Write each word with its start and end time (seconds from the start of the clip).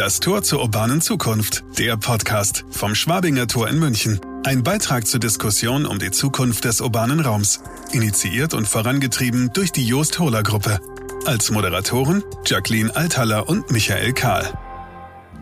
Das 0.00 0.18
Tor 0.18 0.42
zur 0.42 0.62
urbanen 0.62 1.02
Zukunft. 1.02 1.62
Der 1.78 1.98
Podcast 1.98 2.64
vom 2.70 2.94
Schwabinger 2.94 3.46
Tor 3.46 3.68
in 3.68 3.78
München. 3.78 4.18
Ein 4.46 4.62
Beitrag 4.62 5.06
zur 5.06 5.20
Diskussion 5.20 5.84
um 5.84 5.98
die 5.98 6.10
Zukunft 6.10 6.64
des 6.64 6.80
urbanen 6.80 7.20
Raums. 7.20 7.62
Initiiert 7.92 8.54
und 8.54 8.66
vorangetrieben 8.66 9.50
durch 9.52 9.72
die 9.72 9.86
Joost 9.86 10.18
Hohler 10.18 10.42
Gruppe. 10.42 10.80
Als 11.26 11.50
Moderatoren 11.50 12.24
Jacqueline 12.46 12.96
Althaller 12.96 13.46
und 13.46 13.70
Michael 13.70 14.14
Kahl. 14.14 14.46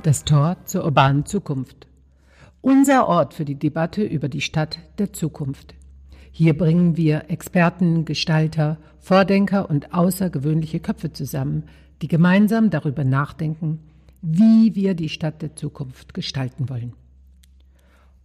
Das 0.02 0.24
Tor 0.24 0.56
zur 0.64 0.84
urbanen 0.84 1.24
Zukunft. 1.24 1.86
Unser 2.60 3.06
Ort 3.06 3.34
für 3.34 3.44
die 3.44 3.60
Debatte 3.60 4.02
über 4.02 4.28
die 4.28 4.40
Stadt 4.40 4.80
der 4.98 5.12
Zukunft. 5.12 5.76
Hier 6.32 6.58
bringen 6.58 6.96
wir 6.96 7.30
Experten, 7.30 8.04
Gestalter, 8.04 8.78
Vordenker 8.98 9.70
und 9.70 9.94
außergewöhnliche 9.94 10.80
Köpfe 10.80 11.12
zusammen, 11.12 11.62
die 12.02 12.08
gemeinsam 12.08 12.70
darüber 12.70 13.04
nachdenken, 13.04 13.84
wie 14.22 14.74
wir 14.74 14.94
die 14.94 15.08
Stadt 15.08 15.42
der 15.42 15.54
Zukunft 15.54 16.14
gestalten 16.14 16.68
wollen. 16.68 16.92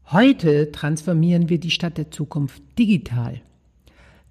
Heute 0.06 0.72
transformieren 0.72 1.50
wir 1.50 1.60
die 1.60 1.72
Stadt 1.72 1.98
der 1.98 2.12
Zukunft 2.12 2.62
digital. 2.78 3.42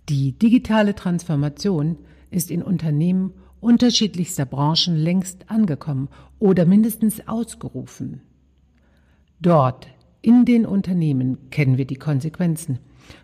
Die 0.08 0.32
digitale 0.32 0.94
Transformation 0.94 1.96
ist 2.30 2.50
in 2.50 2.62
Unternehmen 2.62 3.32
unterschiedlichster 3.60 4.44
Branchen 4.44 4.96
längst 4.96 5.48
angekommen 5.48 6.08
oder 6.38 6.66
mindestens 6.66 7.26
ausgerufen. 7.28 8.20
Dort, 9.40 9.88
in 10.20 10.44
den 10.44 10.66
Unternehmen, 10.66 11.50
kennen 11.50 11.78
wir 11.78 11.84
die 11.84 11.96
Konsequenzen. 11.96 12.80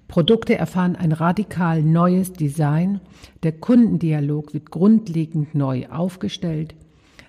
Produkte 0.07 0.57
erfahren 0.57 0.97
ein 0.97 1.13
radikal 1.13 1.83
neues 1.83 2.33
Design, 2.33 3.01
der 3.43 3.53
Kundendialog 3.53 4.55
wird 4.55 4.71
grundlegend 4.71 5.55
neu 5.55 5.89
aufgestellt, 5.89 6.75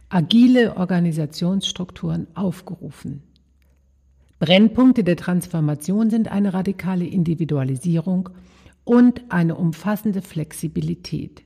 agile 0.10 0.76
Organisationsstrukturen 0.76 2.28
aufgerufen. 2.36 3.24
Brennpunkte 4.40 5.04
der 5.04 5.18
Transformation 5.18 6.10
sind 6.10 6.30
eine 6.30 6.54
radikale 6.54 7.06
Individualisierung 7.06 8.30
und 8.84 9.22
eine 9.30 9.56
umfassende 9.56 10.22
Flexibilität. 10.22 11.44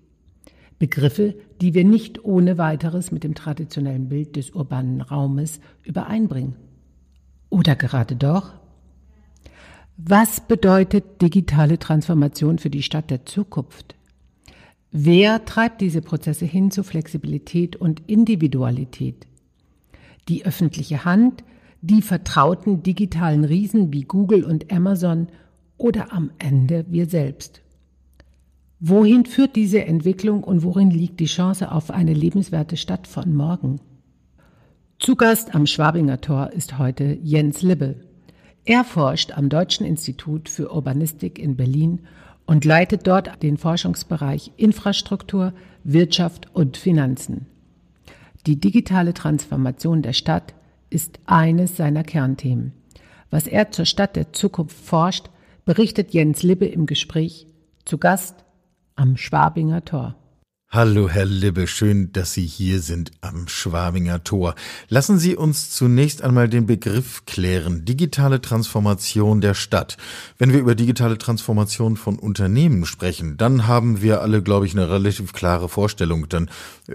Begriffe, 0.80 1.36
die 1.62 1.74
wir 1.74 1.84
nicht 1.84 2.24
ohne 2.24 2.58
weiteres 2.58 3.12
mit 3.12 3.24
dem 3.24 3.36
traditionellen 3.36 4.10
Bild 4.10 4.36
des 4.36 4.52
urbanen 4.52 5.02
Raumes 5.02 5.59
übereinbringen. 5.84 6.56
Oder 7.50 7.76
gerade 7.76 8.16
doch? 8.16 8.54
Was 9.98 10.42
bedeutet 10.42 11.22
digitale 11.22 11.80
Transformation 11.80 12.58
für 12.58 12.70
die 12.70 12.84
Stadt 12.84 13.09
der 13.09 13.26
Zukunft? 13.26 13.96
Wer 14.96 15.44
treibt 15.46 15.82
diese 15.82 16.04
Prozesse 16.04 16.46
hin 16.46 16.70
zu 16.70 16.84
Flexibilität 16.84 17.76
und 17.76 18.04
Individualität? 18.06 19.26
Die 20.30 20.46
öffentliche 20.46 21.04
Hand, 21.04 21.44
die 21.82 22.04
vertrauten 22.04 22.84
digitalen 22.84 23.44
Riesen 23.44 23.92
wie 23.92 24.04
Google 24.04 24.44
und 24.44 24.72
Amazon 24.72 25.30
oder 25.80 26.14
am 26.14 26.30
Ende 26.38 26.86
wir 26.90 27.08
selbst? 27.08 27.64
Wohin 28.80 29.26
führt 29.26 29.56
diese 29.56 29.84
Entwicklung 29.84 30.44
und 30.44 30.62
worin 30.62 30.92
liegt 30.92 31.20
die 31.20 31.26
Chance 31.26 31.72
auf 31.72 31.90
eine 31.90 32.14
lebenswerte 32.14 32.78
Stadt 32.78 33.08
von 33.08 33.34
morgen? 33.34 33.82
Zu 35.00 35.16
Gast 35.16 35.56
am 35.56 35.66
Schwabinger 35.66 36.22
Tor 36.22 36.52
ist 36.52 36.78
heute 36.78 37.18
Jens 37.24 37.64
Libbe. 37.64 37.96
Er 38.64 38.84
forscht 38.84 39.32
am 39.32 39.50
Deutschen 39.50 39.88
Institut 39.88 40.50
für 40.50 40.72
Urbanistik 40.72 41.40
in 41.40 41.56
Berlin 41.56 42.02
und 42.46 42.66
leitet 42.66 43.08
dort 43.08 43.42
den 43.42 43.58
Forschungsbereich 43.58 44.52
Infrastruktur, 44.58 45.54
Wirtschaft 45.84 46.48
und 46.54 46.78
Finanzen. 46.78 47.48
Die 48.46 48.60
digitale 48.60 49.14
Transformation 49.14 50.02
der 50.02 50.14
Stadt 50.14 50.54
ist 50.90 51.20
eines 51.26 51.78
seiner 51.78 52.04
Kernthemen. 52.04 52.74
Was 53.30 53.48
er 53.48 53.72
zur 53.72 53.86
Stadt 53.86 54.16
der 54.16 54.34
Zukunft 54.34 54.78
forscht, 54.78 55.30
berichtet 55.66 56.14
Jens 56.14 56.44
Libbe 56.44 56.66
im 56.66 56.86
Gespräch 56.86 57.48
zu 57.86 57.98
Gast 57.98 58.44
am 58.96 59.18
Schwabinger 59.18 59.84
Tor. 59.86 60.16
Hallo, 60.75 61.07
Herr 61.07 61.25
Libbe, 61.25 61.67
schön, 61.67 62.11
dass 62.13 62.34
Sie 62.34 62.47
hier 62.47 62.81
sind 62.81 63.11
am 63.22 63.47
Schwabinger 63.47 64.23
Tor. 64.23 64.56
Lassen 64.89 65.19
Sie 65.19 65.35
uns 65.35 65.69
zunächst 65.69 66.23
einmal 66.23 66.50
den 66.50 66.66
Begriff 66.66 67.28
klären. 67.28 67.85
Digitale 67.85 68.41
Transformation 68.41 69.39
der 69.39 69.53
Stadt. 69.53 69.97
Wenn 70.39 70.51
wir 70.51 70.59
über 70.59 70.73
digitale 70.73 71.19
Transformation 71.19 71.95
von 71.95 72.17
Unternehmen 72.17 72.88
sprechen, 72.88 73.38
dann 73.38 73.67
haben 73.67 74.01
wir 74.01 74.23
alle, 74.23 74.41
glaube 74.41 74.66
ich, 74.66 74.73
eine 74.73 74.89
relativ 74.89 75.31
klare 75.31 75.69
Vorstellung. 75.69 76.28
Dann 76.28 76.50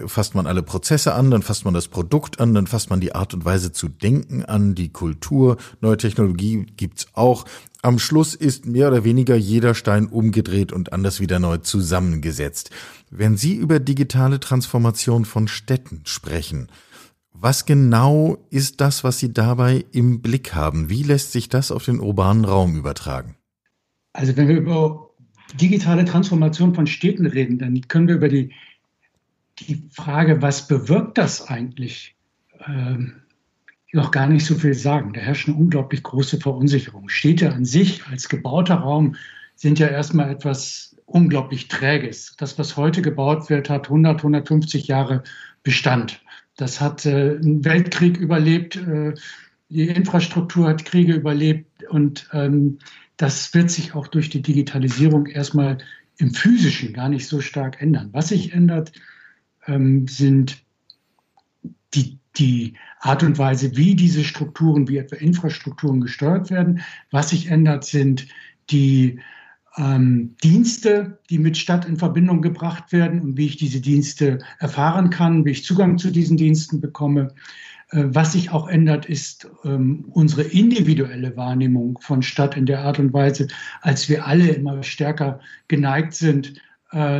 fasst 0.07 0.35
man 0.35 0.45
alle 0.45 0.61
Prozesse 0.61 1.13
an, 1.13 1.31
dann 1.31 1.41
fasst 1.41 1.63
man 1.63 1.73
das 1.73 1.87
Produkt 1.87 2.41
an, 2.41 2.53
dann 2.53 2.67
fasst 2.67 2.89
man 2.89 2.99
die 2.99 3.15
Art 3.15 3.33
und 3.33 3.45
Weise 3.45 3.71
zu 3.71 3.87
denken 3.87 4.43
an, 4.43 4.75
die 4.75 4.89
Kultur, 4.89 5.55
neue 5.79 5.95
Technologie 5.95 6.65
gibt's 6.75 7.07
auch. 7.13 7.45
Am 7.81 7.97
Schluss 7.97 8.35
ist 8.35 8.65
mehr 8.65 8.89
oder 8.89 9.05
weniger 9.05 9.35
jeder 9.35 9.73
Stein 9.73 10.07
umgedreht 10.07 10.73
und 10.73 10.91
anders 10.91 11.21
wieder 11.21 11.39
neu 11.39 11.57
zusammengesetzt. 11.57 12.71
Wenn 13.09 13.37
Sie 13.37 13.55
über 13.55 13.79
digitale 13.79 14.41
Transformation 14.41 15.23
von 15.23 15.47
Städten 15.47 16.01
sprechen, 16.03 16.67
was 17.31 17.65
genau 17.65 18.37
ist 18.49 18.81
das, 18.81 19.05
was 19.05 19.19
Sie 19.19 19.31
dabei 19.31 19.85
im 19.93 20.21
Blick 20.21 20.53
haben? 20.53 20.89
Wie 20.89 21.03
lässt 21.03 21.31
sich 21.31 21.47
das 21.47 21.71
auf 21.71 21.85
den 21.85 22.01
urbanen 22.01 22.43
Raum 22.43 22.75
übertragen? 22.75 23.35
Also 24.11 24.35
wenn 24.35 24.49
wir 24.49 24.57
über 24.57 25.11
digitale 25.53 26.03
Transformation 26.03 26.75
von 26.75 26.85
Städten 26.85 27.25
reden, 27.25 27.59
dann 27.59 27.79
können 27.87 28.09
wir 28.09 28.15
über 28.15 28.27
die, 28.27 28.51
die 29.59 29.87
Frage, 29.91 30.41
was 30.41 30.67
bewirkt 30.67 31.17
das 31.17 31.47
eigentlich, 31.47 32.17
ähm, 32.67 33.21
noch 33.91 34.11
gar 34.11 34.27
nicht 34.27 34.45
so 34.45 34.55
viel 34.55 34.73
sagen. 34.73 35.13
Da 35.13 35.21
herrscht 35.21 35.47
eine 35.47 35.57
unglaublich 35.57 36.03
große 36.03 36.39
Verunsicherung. 36.39 37.09
Städte 37.09 37.53
an 37.53 37.65
sich 37.65 38.05
als 38.07 38.29
gebauter 38.29 38.75
Raum 38.75 39.15
sind 39.55 39.79
ja 39.79 39.87
erstmal 39.87 40.29
etwas 40.29 40.95
unglaublich 41.05 41.67
Träges. 41.67 42.35
Das, 42.37 42.57
was 42.59 42.77
heute 42.77 43.01
gebaut 43.01 43.49
wird, 43.49 43.69
hat 43.69 43.87
100, 43.87 44.19
150 44.19 44.87
Jahre 44.87 45.23
Bestand. 45.63 46.21
Das 46.55 46.79
hat 46.81 47.05
äh, 47.05 47.37
einen 47.37 47.65
Weltkrieg 47.65 48.17
überlebt, 48.17 48.75
äh, 48.75 49.13
die 49.69 49.87
Infrastruktur 49.87 50.67
hat 50.67 50.85
Kriege 50.85 51.13
überlebt 51.13 51.83
und 51.89 52.27
ähm, 52.33 52.79
das 53.17 53.53
wird 53.53 53.69
sich 53.69 53.93
auch 53.93 54.07
durch 54.07 54.29
die 54.29 54.41
Digitalisierung 54.41 55.27
erstmal 55.27 55.77
im 56.17 56.33
physischen 56.33 56.93
gar 56.93 57.07
nicht 57.07 57.27
so 57.27 57.39
stark 57.39 57.81
ändern. 57.81 58.09
Was 58.11 58.29
sich 58.29 58.53
ändert, 58.53 58.91
ähm, 59.67 60.07
sind 60.07 60.63
die 61.93 62.19
die 62.37 62.73
Art 62.99 63.23
und 63.23 63.37
Weise, 63.37 63.75
wie 63.75 63.95
diese 63.95 64.23
Strukturen, 64.23 64.87
wie 64.87 64.97
etwa 64.97 65.17
Infrastrukturen 65.17 66.01
gesteuert 66.01 66.49
werden. 66.49 66.81
Was 67.11 67.29
sich 67.29 67.47
ändert, 67.47 67.83
sind 67.83 68.27
die 68.69 69.19
ähm, 69.77 70.35
Dienste, 70.43 71.19
die 71.29 71.39
mit 71.39 71.57
Stadt 71.57 71.85
in 71.85 71.97
Verbindung 71.97 72.41
gebracht 72.41 72.91
werden 72.91 73.21
und 73.21 73.37
wie 73.37 73.47
ich 73.47 73.57
diese 73.57 73.81
Dienste 73.81 74.39
erfahren 74.59 75.09
kann, 75.09 75.45
wie 75.45 75.51
ich 75.51 75.65
Zugang 75.65 75.97
zu 75.97 76.11
diesen 76.11 76.37
Diensten 76.37 76.81
bekomme. 76.81 77.33
Äh, 77.91 78.05
was 78.07 78.33
sich 78.33 78.51
auch 78.51 78.67
ändert, 78.67 79.05
ist 79.07 79.49
ähm, 79.63 80.05
unsere 80.09 80.43
individuelle 80.43 81.35
Wahrnehmung 81.35 81.99
von 82.01 82.21
Stadt 82.21 82.57
in 82.57 82.65
der 82.65 82.81
Art 82.81 82.99
und 82.99 83.13
Weise, 83.13 83.47
als 83.81 84.09
wir 84.09 84.25
alle 84.27 84.49
immer 84.49 84.83
stärker 84.83 85.39
geneigt 85.67 86.13
sind, 86.13 86.61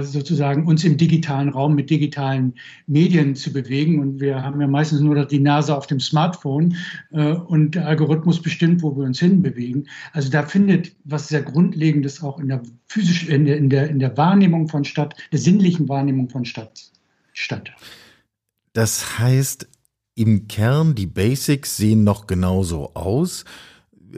sozusagen 0.01 0.65
uns 0.65 0.83
im 0.83 0.97
digitalen 0.97 1.49
Raum 1.49 1.75
mit 1.75 1.89
digitalen 1.89 2.55
Medien 2.87 3.35
zu 3.35 3.53
bewegen. 3.53 3.99
Und 3.99 4.19
wir 4.19 4.41
haben 4.41 4.59
ja 4.59 4.67
meistens 4.67 5.01
nur 5.01 5.25
die 5.25 5.39
Nase 5.39 5.75
auf 5.75 5.85
dem 5.85 5.99
Smartphone 5.99 6.75
äh, 7.11 7.33
und 7.33 7.75
der 7.75 7.87
Algorithmus 7.87 8.41
bestimmt, 8.41 8.81
wo 8.81 8.95
wir 8.97 9.03
uns 9.03 9.19
hinbewegen. 9.19 9.87
Also 10.13 10.29
da 10.29 10.43
findet 10.43 10.95
was 11.03 11.27
sehr 11.27 11.43
Grundlegendes 11.43 12.23
auch 12.23 12.39
in 12.39 12.47
der 12.47 12.63
physischen, 12.87 13.29
in 13.29 13.45
der, 13.45 13.57
in 13.57 13.69
der, 13.69 13.89
in 13.89 13.99
der 13.99 14.17
Wahrnehmung 14.17 14.67
von 14.67 14.83
Stadt, 14.83 15.15
der 15.31 15.39
sinnlichen 15.39 15.87
Wahrnehmung 15.87 16.29
von 16.29 16.45
Stadt 16.45 16.91
statt. 17.33 17.71
Das 18.73 19.19
heißt, 19.19 19.67
im 20.15 20.47
Kern, 20.47 20.95
die 20.95 21.05
Basics 21.05 21.77
sehen 21.77 22.03
noch 22.03 22.27
genauso 22.27 22.93
aus 22.95 23.45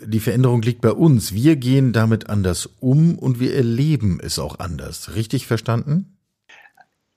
die 0.05 0.19
Veränderung 0.19 0.61
liegt 0.61 0.81
bei 0.81 0.91
uns. 0.91 1.33
Wir 1.33 1.55
gehen 1.55 1.93
damit 1.93 2.29
anders 2.29 2.69
um 2.79 3.17
und 3.17 3.39
wir 3.39 3.55
erleben 3.55 4.19
es 4.21 4.39
auch 4.39 4.59
anders. 4.59 5.15
Richtig 5.15 5.47
verstanden? 5.47 6.17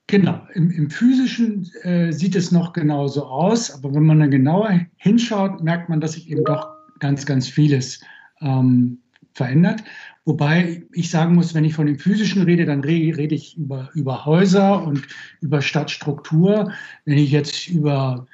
Genau. 0.07 0.47
Im, 0.53 0.69
im 0.69 0.89
physischen 0.89 1.69
äh, 1.81 2.11
sieht 2.11 2.35
es 2.35 2.51
noch 2.51 2.73
genauso 2.73 3.25
aus, 3.25 3.71
aber 3.71 3.93
wenn 3.93 4.05
man 4.05 4.19
dann 4.19 4.31
genauer 4.31 4.81
hinschaut, 4.97 5.63
merkt 5.63 5.89
man, 5.89 5.99
dass 5.99 6.13
sich 6.13 6.29
eben 6.29 6.43
doch 6.43 6.69
ganz, 6.99 7.25
ganz 7.25 7.47
vieles 7.47 8.01
ähm, 8.41 8.99
verändert. 9.33 9.83
Wobei 10.25 10.83
ich 10.93 11.09
sagen 11.09 11.35
muss, 11.35 11.53
wenn 11.53 11.65
ich 11.65 11.73
von 11.73 11.87
dem 11.87 11.99
physischen 11.99 12.43
rede, 12.43 12.65
dann 12.65 12.81
rede, 12.81 13.17
rede 13.17 13.35
ich 13.35 13.57
über, 13.57 13.89
über 13.93 14.25
Häuser 14.25 14.83
und 14.83 15.07
über 15.41 15.61
Stadtstruktur. 15.61 16.71
Wenn 17.05 17.17
ich 17.17 17.31
jetzt 17.31 17.67
über 17.67 18.27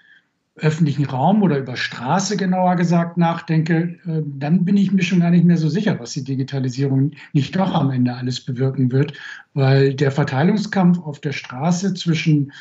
öffentlichen 0.56 1.06
Raum 1.06 1.42
oder 1.44 1.57
über 1.57 1.77
Straße 1.77 2.36
genauer 2.36 2.75
gesagt 2.75 3.18
nachdenke, 3.18 3.98
äh, 4.06 4.21
dann 4.25 4.65
bin 4.65 4.77
ich 4.77 4.92
mir 4.92 5.03
schon 5.03 5.21
gar 5.21 5.31
nicht 5.31 5.45
mehr 5.45 5.57
so 5.57 5.69
sicher, 5.69 6.00
was 6.00 6.12
die 6.12 6.24
Digitalisierung 6.24 7.12
nicht 7.33 7.56
doch 7.56 7.74
am 7.74 7.92
Ende 7.92 8.13
alles 8.13 8.42
bewirken 8.44 8.92
wird, 8.92 9.13
weil 9.53 9.94
der 9.94 10.12
Verteilungskampf 10.12 11.00
auf 11.00 11.19
der 11.19 11.31
Straße 11.31 11.94
zwischen 11.94 12.51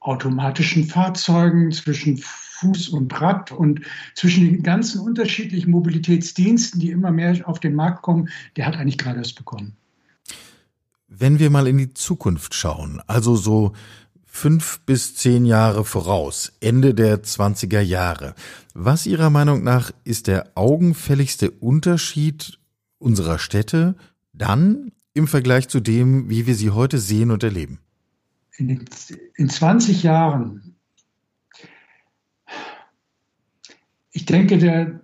automatischen 0.00 0.84
Fahrzeugen, 0.84 1.72
zwischen 1.72 2.18
Fuß 2.18 2.90
und 2.90 3.20
Rad 3.20 3.52
und 3.52 3.80
zwischen 4.14 4.44
den 4.44 4.62
ganzen 4.62 5.00
unterschiedlichen 5.00 5.70
Mobilitätsdiensten, 5.70 6.78
die 6.78 6.90
immer 6.90 7.10
mehr 7.10 7.48
auf 7.48 7.58
den 7.58 7.74
Markt 7.74 8.02
kommen, 8.02 8.28
der 8.56 8.66
hat 8.66 8.76
eigentlich 8.76 8.98
gerade 8.98 9.18
erst 9.18 9.36
begonnen. 9.36 9.74
Wenn 11.08 11.38
wir 11.38 11.48
mal 11.48 11.66
in 11.66 11.78
die 11.78 11.94
Zukunft 11.94 12.54
schauen, 12.54 13.00
also 13.06 13.34
so 13.34 13.72
fünf 14.34 14.80
bis 14.80 15.14
zehn 15.14 15.46
Jahre 15.46 15.84
voraus, 15.84 16.52
Ende 16.60 16.92
der 16.92 17.22
20er 17.22 17.80
Jahre, 17.80 18.34
was 18.74 19.06
Ihrer 19.06 19.30
Meinung 19.30 19.62
nach 19.62 19.92
ist 20.02 20.26
der 20.26 20.50
augenfälligste 20.56 21.52
Unterschied 21.52 22.58
unserer 22.98 23.38
Städte 23.38 23.94
dann 24.32 24.90
im 25.14 25.28
Vergleich 25.28 25.68
zu 25.68 25.78
dem, 25.78 26.28
wie 26.28 26.48
wir 26.48 26.56
sie 26.56 26.70
heute 26.70 26.98
sehen 26.98 27.30
und 27.30 27.44
erleben? 27.44 27.78
In, 28.56 28.84
in 29.36 29.48
20 29.48 30.02
Jahren, 30.02 30.74
ich 34.10 34.26
denke, 34.26 34.58
der 34.58 35.00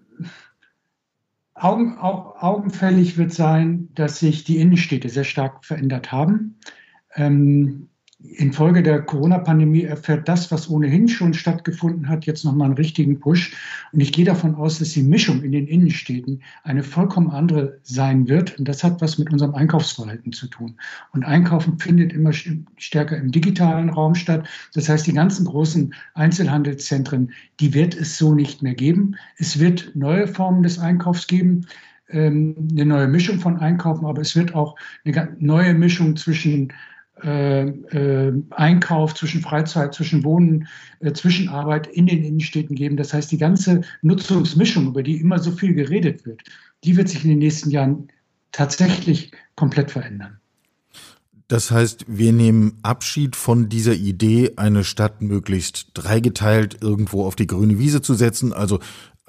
Augen, 1.54 1.98
augenfällig 1.98 3.16
wird 3.16 3.32
sein, 3.32 3.90
dass 3.94 4.18
sich 4.18 4.42
die 4.42 4.58
Innenstädte 4.58 5.08
sehr 5.08 5.24
stark 5.24 5.64
verändert 5.64 6.10
haben. 6.10 6.58
Ähm, 7.14 7.89
infolge 8.22 8.82
der 8.82 9.00
Corona-Pandemie 9.02 9.84
erfährt 9.84 10.28
das, 10.28 10.50
was 10.50 10.68
ohnehin 10.68 11.08
schon 11.08 11.32
stattgefunden 11.32 12.08
hat, 12.08 12.26
jetzt 12.26 12.44
nochmal 12.44 12.66
einen 12.66 12.76
richtigen 12.76 13.18
Push. 13.18 13.54
Und 13.92 14.00
ich 14.00 14.12
gehe 14.12 14.24
davon 14.24 14.54
aus, 14.54 14.78
dass 14.78 14.90
die 14.90 15.02
Mischung 15.02 15.42
in 15.42 15.52
den 15.52 15.66
Innenstädten 15.66 16.42
eine 16.62 16.82
vollkommen 16.82 17.30
andere 17.30 17.78
sein 17.82 18.28
wird. 18.28 18.58
Und 18.58 18.68
das 18.68 18.84
hat 18.84 19.00
was 19.00 19.18
mit 19.18 19.32
unserem 19.32 19.54
Einkaufsverhalten 19.54 20.32
zu 20.32 20.48
tun. 20.48 20.76
Und 21.12 21.24
Einkaufen 21.24 21.78
findet 21.78 22.12
immer 22.12 22.32
stärker 22.32 23.16
im 23.16 23.32
digitalen 23.32 23.88
Raum 23.88 24.14
statt. 24.14 24.46
Das 24.74 24.88
heißt, 24.88 25.06
die 25.06 25.14
ganzen 25.14 25.46
großen 25.46 25.94
Einzelhandelszentren, 26.14 27.32
die 27.58 27.72
wird 27.72 27.94
es 27.94 28.18
so 28.18 28.34
nicht 28.34 28.62
mehr 28.62 28.74
geben. 28.74 29.16
Es 29.38 29.58
wird 29.58 29.92
neue 29.94 30.28
Formen 30.28 30.62
des 30.62 30.78
Einkaufs 30.78 31.26
geben 31.26 31.66
ähm, 32.10 32.68
eine 32.72 32.84
neue 32.84 33.08
Mischung 33.08 33.38
von 33.38 33.58
Einkaufen, 33.58 34.04
aber 34.04 34.20
es 34.20 34.34
wird 34.34 34.54
auch 34.54 34.76
eine 35.04 35.36
neue 35.38 35.74
Mischung 35.74 36.16
zwischen 36.16 36.72
äh, 37.22 37.68
äh, 37.68 38.32
Einkauf, 38.50 39.14
zwischen 39.14 39.40
Freizeit, 39.40 39.94
zwischen 39.94 40.24
Wohnen, 40.24 40.68
äh, 41.00 41.12
zwischen 41.12 41.48
Arbeit 41.48 41.86
in 41.86 42.06
den 42.06 42.22
Innenstädten 42.22 42.76
geben. 42.76 42.96
Das 42.96 43.12
heißt, 43.12 43.30
die 43.30 43.38
ganze 43.38 43.82
Nutzungsmischung, 44.02 44.88
über 44.88 45.02
die 45.02 45.20
immer 45.20 45.38
so 45.38 45.50
viel 45.50 45.74
geredet 45.74 46.26
wird, 46.26 46.42
die 46.84 46.96
wird 46.96 47.08
sich 47.08 47.24
in 47.24 47.30
den 47.30 47.38
nächsten 47.38 47.70
Jahren 47.70 48.08
tatsächlich 48.52 49.32
komplett 49.54 49.90
verändern. 49.90 50.40
Das 51.50 51.72
heißt, 51.72 52.04
wir 52.06 52.32
nehmen 52.32 52.78
Abschied 52.82 53.34
von 53.34 53.68
dieser 53.68 53.94
Idee, 53.94 54.52
eine 54.54 54.84
Stadt 54.84 55.20
möglichst 55.20 55.88
dreigeteilt 55.94 56.78
irgendwo 56.80 57.24
auf 57.24 57.34
die 57.34 57.48
grüne 57.48 57.80
Wiese 57.80 58.02
zu 58.02 58.14
setzen, 58.14 58.52
also 58.52 58.78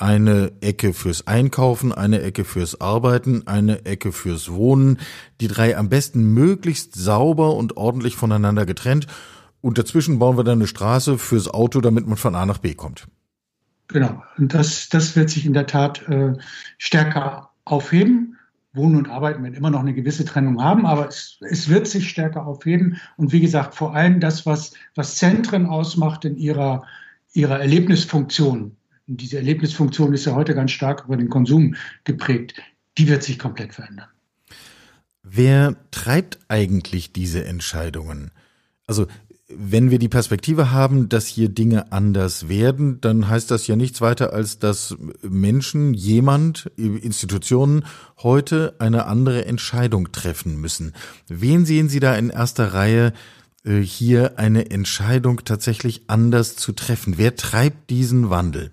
eine 0.01 0.51
Ecke 0.61 0.93
fürs 0.93 1.27
Einkaufen, 1.27 1.91
eine 1.91 2.21
Ecke 2.21 2.43
fürs 2.43 2.81
Arbeiten, 2.81 3.47
eine 3.47 3.85
Ecke 3.85 4.11
fürs 4.11 4.51
Wohnen. 4.51 4.99
Die 5.39 5.47
drei 5.47 5.77
am 5.77 5.89
besten 5.89 6.33
möglichst 6.33 6.95
sauber 6.95 7.55
und 7.55 7.77
ordentlich 7.77 8.15
voneinander 8.15 8.65
getrennt. 8.65 9.07
Und 9.61 9.77
dazwischen 9.77 10.17
bauen 10.17 10.37
wir 10.37 10.43
dann 10.43 10.57
eine 10.57 10.67
Straße 10.67 11.17
fürs 11.17 11.47
Auto, 11.47 11.81
damit 11.81 12.07
man 12.07 12.17
von 12.17 12.35
A 12.35 12.45
nach 12.45 12.57
B 12.57 12.73
kommt. 12.73 13.07
Genau. 13.89 14.23
Und 14.37 14.53
das, 14.53 14.89
das 14.89 15.15
wird 15.15 15.29
sich 15.29 15.45
in 15.45 15.53
der 15.53 15.67
Tat 15.67 16.07
äh, 16.07 16.33
stärker 16.77 17.51
aufheben. 17.65 18.37
Wohnen 18.73 18.95
und 18.95 19.09
Arbeiten 19.09 19.43
werden 19.43 19.53
immer 19.53 19.69
noch 19.69 19.81
eine 19.81 19.93
gewisse 19.93 20.23
Trennung 20.25 20.63
haben, 20.63 20.85
aber 20.85 21.09
es, 21.09 21.37
es 21.41 21.67
wird 21.67 21.87
sich 21.87 22.09
stärker 22.09 22.47
aufheben. 22.47 22.97
Und 23.17 23.33
wie 23.33 23.41
gesagt, 23.41 23.75
vor 23.75 23.93
allem 23.93 24.19
das, 24.19 24.45
was, 24.45 24.73
was 24.95 25.15
Zentren 25.15 25.65
ausmacht 25.65 26.23
in 26.23 26.37
ihrer, 26.37 26.85
ihrer 27.33 27.59
Erlebnisfunktion, 27.59 28.77
diese 29.17 29.37
Erlebnisfunktion 29.37 30.13
ist 30.13 30.25
ja 30.25 30.35
heute 30.35 30.55
ganz 30.55 30.71
stark 30.71 31.05
über 31.05 31.17
den 31.17 31.29
Konsum 31.29 31.75
geprägt, 32.03 32.61
die 32.97 33.07
wird 33.07 33.23
sich 33.23 33.39
komplett 33.39 33.73
verändern. 33.73 34.07
Wer 35.23 35.75
treibt 35.91 36.39
eigentlich 36.47 37.13
diese 37.13 37.45
Entscheidungen? 37.45 38.31
Also 38.87 39.07
wenn 39.55 39.91
wir 39.91 39.99
die 39.99 40.09
Perspektive 40.09 40.71
haben, 40.71 41.09
dass 41.09 41.27
hier 41.27 41.49
Dinge 41.49 41.91
anders 41.91 42.47
werden, 42.47 43.01
dann 43.01 43.27
heißt 43.27 43.51
das 43.51 43.67
ja 43.67 43.75
nichts 43.75 44.01
weiter, 44.01 44.33
als 44.33 44.59
dass 44.59 44.95
Menschen, 45.21 45.93
jemand, 45.93 46.71
Institutionen 46.77 47.85
heute 48.17 48.75
eine 48.79 49.05
andere 49.05 49.45
Entscheidung 49.45 50.11
treffen 50.11 50.59
müssen. 50.59 50.93
Wen 51.27 51.65
sehen 51.65 51.89
Sie 51.89 51.99
da 51.99 52.15
in 52.15 52.29
erster 52.29 52.73
Reihe, 52.73 53.13
äh, 53.65 53.79
hier 53.81 54.39
eine 54.39 54.71
Entscheidung 54.71 55.43
tatsächlich 55.43 56.03
anders 56.07 56.55
zu 56.55 56.71
treffen? 56.71 57.17
Wer 57.17 57.35
treibt 57.35 57.89
diesen 57.89 58.29
Wandel? 58.29 58.71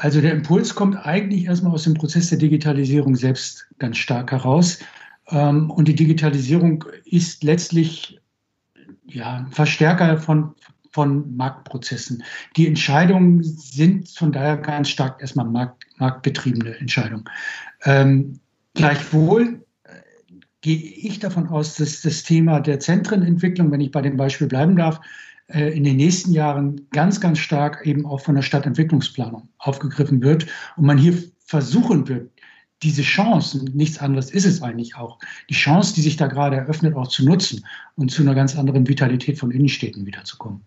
Also 0.00 0.20
der 0.20 0.32
Impuls 0.32 0.74
kommt 0.74 0.96
eigentlich 1.06 1.46
erstmal 1.46 1.72
aus 1.72 1.82
dem 1.82 1.94
Prozess 1.94 2.28
der 2.28 2.38
Digitalisierung 2.38 3.16
selbst 3.16 3.66
ganz 3.78 3.96
stark 3.96 4.30
heraus. 4.30 4.78
Ähm, 5.28 5.70
und 5.70 5.88
die 5.88 5.94
Digitalisierung 5.94 6.84
ist 7.04 7.42
letztlich 7.42 8.20
ja, 9.06 9.46
Verstärker 9.50 10.18
von, 10.18 10.54
von 10.92 11.36
Marktprozessen. 11.36 12.22
Die 12.56 12.68
Entscheidungen 12.68 13.42
sind 13.42 14.08
von 14.08 14.30
daher 14.30 14.56
ganz 14.56 14.88
stark 14.88 15.20
erstmal 15.20 15.46
markt, 15.46 15.84
marktbetriebene 15.98 16.78
Entscheidungen. 16.78 17.24
Ähm, 17.84 18.38
gleichwohl 18.74 19.64
äh, 19.82 19.90
gehe 20.60 20.78
ich 20.78 21.18
davon 21.18 21.48
aus, 21.48 21.74
dass 21.74 22.02
das 22.02 22.22
Thema 22.22 22.60
der 22.60 22.78
Zentrenentwicklung, 22.78 23.72
wenn 23.72 23.80
ich 23.80 23.90
bei 23.90 24.02
dem 24.02 24.16
Beispiel 24.16 24.46
bleiben 24.46 24.76
darf, 24.76 25.00
in 25.48 25.84
den 25.84 25.96
nächsten 25.96 26.32
Jahren 26.32 26.86
ganz, 26.90 27.20
ganz 27.20 27.38
stark 27.38 27.86
eben 27.86 28.04
auch 28.04 28.20
von 28.20 28.34
der 28.34 28.42
Stadtentwicklungsplanung 28.42 29.48
aufgegriffen 29.58 30.22
wird 30.22 30.46
und 30.76 30.84
man 30.84 30.98
hier 30.98 31.16
versuchen 31.38 32.06
wird, 32.06 32.30
diese 32.82 33.02
Chance, 33.02 33.64
nichts 33.72 33.98
anderes 33.98 34.30
ist 34.30 34.44
es 34.44 34.62
eigentlich 34.62 34.96
auch, 34.96 35.18
die 35.48 35.54
Chance, 35.54 35.94
die 35.94 36.02
sich 36.02 36.16
da 36.16 36.26
gerade 36.26 36.56
eröffnet, 36.56 36.94
auch 36.94 37.08
zu 37.08 37.24
nutzen 37.24 37.64
und 37.96 38.10
zu 38.10 38.22
einer 38.22 38.34
ganz 38.34 38.56
anderen 38.56 38.86
Vitalität 38.86 39.38
von 39.38 39.50
Innenstädten 39.50 40.06
wiederzukommen. 40.06 40.60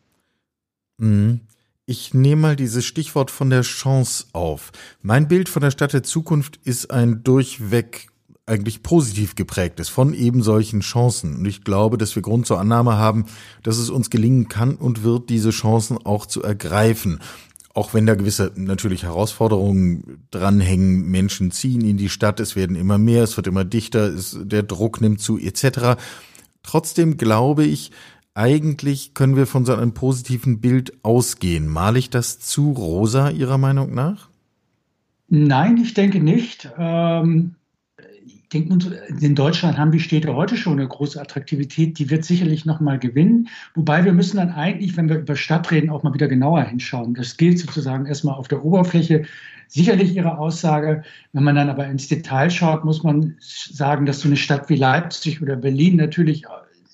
Mhm. 0.97 1.41
Ich 1.85 2.13
nehme 2.13 2.41
mal 2.41 2.55
dieses 2.55 2.85
Stichwort 2.85 3.31
von 3.31 3.49
der 3.49 3.61
Chance 3.61 4.27
auf. 4.33 4.71
Mein 5.01 5.27
Bild 5.27 5.49
von 5.49 5.61
der 5.61 5.71
Stadt 5.71 5.93
der 5.93 6.03
Zukunft 6.03 6.59
ist 6.63 6.91
ein 6.91 7.23
durchweg 7.23 8.10
eigentlich 8.51 8.83
positiv 8.83 9.35
geprägt 9.35 9.79
ist 9.79 9.89
von 9.89 10.13
eben 10.13 10.43
solchen 10.43 10.81
Chancen. 10.81 11.37
Und 11.37 11.45
ich 11.45 11.63
glaube, 11.63 11.97
dass 11.97 12.15
wir 12.15 12.21
Grund 12.21 12.45
zur 12.45 12.59
Annahme 12.59 12.97
haben, 12.97 13.25
dass 13.63 13.77
es 13.77 13.89
uns 13.89 14.09
gelingen 14.09 14.47
kann 14.49 14.75
und 14.75 15.03
wird, 15.03 15.29
diese 15.29 15.49
Chancen 15.49 15.97
auch 15.97 16.25
zu 16.25 16.43
ergreifen. 16.43 17.19
Auch 17.73 17.93
wenn 17.93 18.05
da 18.05 18.15
gewisse 18.15 18.51
natürlich 18.55 19.03
Herausforderungen 19.03 20.25
dranhängen, 20.29 21.09
Menschen 21.09 21.51
ziehen 21.51 21.81
in 21.81 21.95
die 21.95 22.09
Stadt, 22.09 22.41
es 22.41 22.55
werden 22.57 22.75
immer 22.75 22.97
mehr, 22.97 23.23
es 23.23 23.37
wird 23.37 23.47
immer 23.47 23.63
dichter, 23.63 24.13
es, 24.13 24.37
der 24.41 24.63
Druck 24.63 24.99
nimmt 24.99 25.21
zu, 25.21 25.37
etc. 25.39 25.95
Trotzdem 26.63 27.15
glaube 27.15 27.63
ich, 27.63 27.91
eigentlich 28.33 29.13
können 29.13 29.35
wir 29.35 29.47
von 29.47 29.65
so 29.65 29.73
einem 29.73 29.93
positiven 29.93 30.59
Bild 30.59 30.93
ausgehen. 31.03 31.67
Male 31.67 31.99
ich 31.99 32.09
das 32.09 32.39
zu 32.39 32.71
rosa 32.71 33.29
Ihrer 33.29 33.57
Meinung 33.57 33.93
nach? 33.93 34.29
Nein, 35.27 35.77
ich 35.77 35.93
denke 35.93 36.19
nicht. 36.19 36.69
Ähm, 36.77 37.55
denke, 38.53 38.73
in 39.19 39.35
Deutschland 39.35 39.77
haben 39.77 39.91
die 39.91 39.99
Städte 39.99 40.35
heute 40.35 40.57
schon 40.57 40.79
eine 40.79 40.87
große 40.87 41.19
Attraktivität, 41.19 41.97
die 41.99 42.09
wird 42.09 42.25
sicherlich 42.25 42.65
noch 42.65 42.79
mal 42.79 42.99
gewinnen. 42.99 43.49
Wobei 43.75 44.03
wir 44.03 44.13
müssen 44.13 44.37
dann 44.37 44.51
eigentlich, 44.51 44.97
wenn 44.97 45.09
wir 45.09 45.19
über 45.19 45.35
Stadt 45.35 45.71
reden, 45.71 45.89
auch 45.89 46.03
mal 46.03 46.13
wieder 46.13 46.27
genauer 46.27 46.63
hinschauen. 46.63 47.13
Das 47.13 47.37
gilt 47.37 47.59
sozusagen 47.59 48.05
erstmal 48.05 48.35
auf 48.35 48.47
der 48.47 48.63
Oberfläche. 48.63 49.23
Sicherlich 49.67 50.15
Ihre 50.15 50.37
Aussage. 50.37 51.03
Wenn 51.31 51.43
man 51.43 51.55
dann 51.55 51.69
aber 51.69 51.85
ins 51.87 52.09
Detail 52.09 52.49
schaut, 52.49 52.83
muss 52.83 53.03
man 53.03 53.37
sagen, 53.39 54.05
dass 54.05 54.19
so 54.19 54.27
eine 54.27 54.37
Stadt 54.37 54.69
wie 54.69 54.75
Leipzig 54.75 55.41
oder 55.41 55.55
Berlin 55.55 55.95
natürlich 55.95 56.45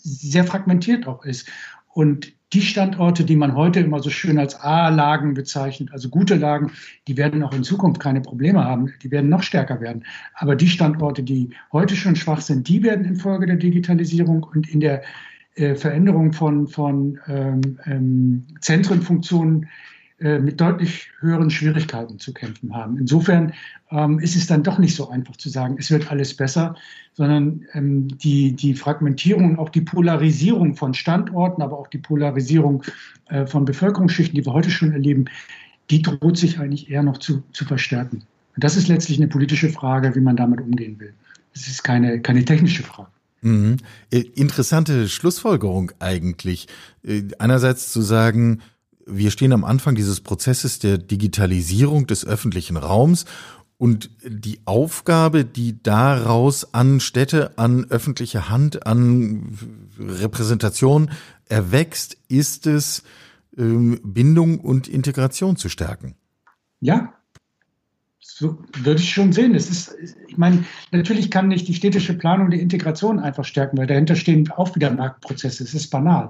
sehr 0.04 0.44
fragmentiert 0.44 1.08
auch 1.08 1.26
ist. 1.26 1.50
Und 1.98 2.32
die 2.54 2.62
Standorte, 2.62 3.24
die 3.24 3.36
man 3.36 3.56
heute 3.56 3.80
immer 3.80 4.04
so 4.04 4.12
schön 4.12 4.38
als 4.38 4.54
A-Lagen 4.62 5.34
bezeichnet, 5.34 5.90
also 5.92 6.10
gute 6.10 6.36
Lagen, 6.36 6.70
die 7.08 7.18
werden 7.18 7.42
auch 7.42 7.56
in 7.56 7.64
Zukunft 7.64 8.00
keine 8.00 8.22
Probleme 8.22 8.64
haben. 8.64 8.94
Die 9.02 9.10
werden 9.10 9.32
noch 9.32 9.42
stärker 9.42 9.82
werden. 9.82 10.06
Aber 10.36 10.56
die 10.56 10.68
Standorte, 10.68 11.24
die 11.24 11.50
heute 11.72 11.96
schon 11.96 12.16
schwach 12.16 12.42
sind, 12.42 12.68
die 12.68 12.84
werden 12.84 13.04
infolge 13.04 13.48
der 13.48 13.56
Digitalisierung 13.56 14.44
und 14.44 14.70
in 14.70 14.80
der 14.80 15.02
äh, 15.56 15.74
Veränderung 15.74 16.34
von, 16.34 16.68
von 16.68 17.18
ähm, 17.28 17.80
ähm, 17.88 18.46
Zentrenfunktionen 18.62 19.68
mit 20.20 20.60
deutlich 20.60 21.12
höheren 21.20 21.52
Schwierigkeiten 21.52 22.18
zu 22.18 22.34
kämpfen 22.34 22.74
haben. 22.74 22.98
Insofern 22.98 23.54
ähm, 23.92 24.20
ist 24.20 24.36
es 24.36 24.48
dann 24.48 24.64
doch 24.64 24.80
nicht 24.80 24.96
so 24.96 25.10
einfach 25.10 25.36
zu 25.38 25.50
sagen, 25.50 25.76
es 25.78 25.92
wird 25.92 26.12
alles 26.12 26.36
besser, 26.36 26.76
sondern 27.14 27.66
ähm, 27.74 28.08
die, 28.18 28.54
die 28.54 28.74
Fragmentierung 28.74 29.52
und 29.52 29.60
auch 29.60 29.70
die 29.70 29.82
Polarisierung 29.82 30.76
von 30.76 30.94
Standorten, 30.94 31.62
aber 31.62 31.78
auch 31.78 31.88
die 31.88 32.00
Polarisierung 32.00 32.84
äh, 33.30 33.46
von 33.46 33.66
Bevölkerungsschichten, 33.66 34.36
die 34.36 34.46
wir 34.46 34.54
heute 34.54 34.72
schon 34.72 34.92
erleben, 34.92 35.26
die 35.90 36.02
droht 36.02 36.38
sich 36.38 36.60
eigentlich 36.60 36.90
eher 36.90 37.04
noch 37.04 37.18
zu, 37.18 37.44
zu 37.54 37.66
verstärken. 37.66 38.24
Und 38.56 38.64
das 38.64 38.76
ist 38.76 38.88
letztlich 38.88 39.20
eine 39.20 39.28
politische 39.28 39.70
Frage, 39.70 40.16
wie 40.16 40.20
man 40.20 40.36
damit 40.36 40.62
umgehen 40.62 41.00
will. 41.00 41.14
Es 41.54 41.68
ist 41.68 41.84
keine, 41.84 42.22
keine 42.22 42.44
technische 42.44 42.84
Frage. 42.84 43.10
Mhm. 43.42 43.78
Äh, 44.12 44.26
interessante 44.36 45.08
Schlussfolgerung 45.08 45.92
eigentlich. 46.00 46.68
Äh, 47.04 47.24
einerseits 47.40 47.92
zu 47.92 48.02
sagen, 48.02 48.62
wir 49.08 49.32
stehen 49.32 49.54
am 49.54 49.64
Anfang 49.64 49.96
dieses 49.96 50.22
Prozesses 50.22 50.80
der 50.80 50.98
Digitalisierung 50.98 52.08
des 52.08 52.26
öffentlichen 52.26 52.78
Raums 52.78 53.26
und 53.78 54.10
die 54.24 54.60
Aufgabe, 54.66 55.46
die 55.46 55.82
daraus 55.82 56.74
an 56.74 57.00
Städte, 57.00 57.58
an 57.58 57.86
öffentliche 57.90 58.50
Hand, 58.50 58.86
an 58.88 59.58
Repräsentation 60.00 61.12
erwächst, 61.48 62.18
ist 62.28 62.68
es, 62.68 63.04
ähm, 63.58 64.00
Bindung 64.04 64.60
und 64.60 64.88
Integration 64.88 65.58
zu 65.58 65.70
stärken. 65.70 66.16
Ja, 66.80 67.14
so 68.40 68.60
würde 68.84 69.00
ich 69.00 69.12
schon 69.12 69.34
sehen. 69.34 69.56
Es 69.56 69.68
ist, 69.70 69.96
ich 70.28 70.38
meine, 70.38 70.64
natürlich 70.92 71.32
kann 71.32 71.48
nicht 71.48 71.68
die 71.68 71.74
städtische 71.74 72.16
Planung 72.16 72.52
die 72.52 72.62
Integration 72.62 73.20
einfach 73.20 73.46
stärken, 73.46 73.78
weil 73.78 73.88
dahinter 73.88 74.16
stehen 74.16 74.52
auch 74.52 74.76
wieder 74.76 74.92
Marktprozesse. 74.92 75.64
Es 75.64 75.74
ist 75.74 75.90
banal. 75.90 76.30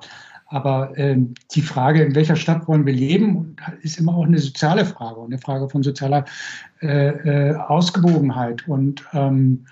Aber 0.49 0.97
äh, 0.97 1.17
die 1.51 1.61
Frage, 1.61 2.03
in 2.03 2.15
welcher 2.15 2.35
Stadt 2.35 2.67
wollen 2.67 2.85
wir 2.85 2.93
leben, 2.93 3.55
ist 3.81 3.99
immer 3.99 4.15
auch 4.15 4.25
eine 4.25 4.39
soziale 4.39 4.85
Frage 4.85 5.19
und 5.19 5.31
eine 5.31 5.41
Frage 5.41 5.69
von 5.69 5.83
sozialer 5.83 6.25
äh, 6.81 7.49
äh, 7.49 7.55
Ausgewogenheit. 7.55 8.67
Und 8.67 9.05
ähm, 9.13 9.65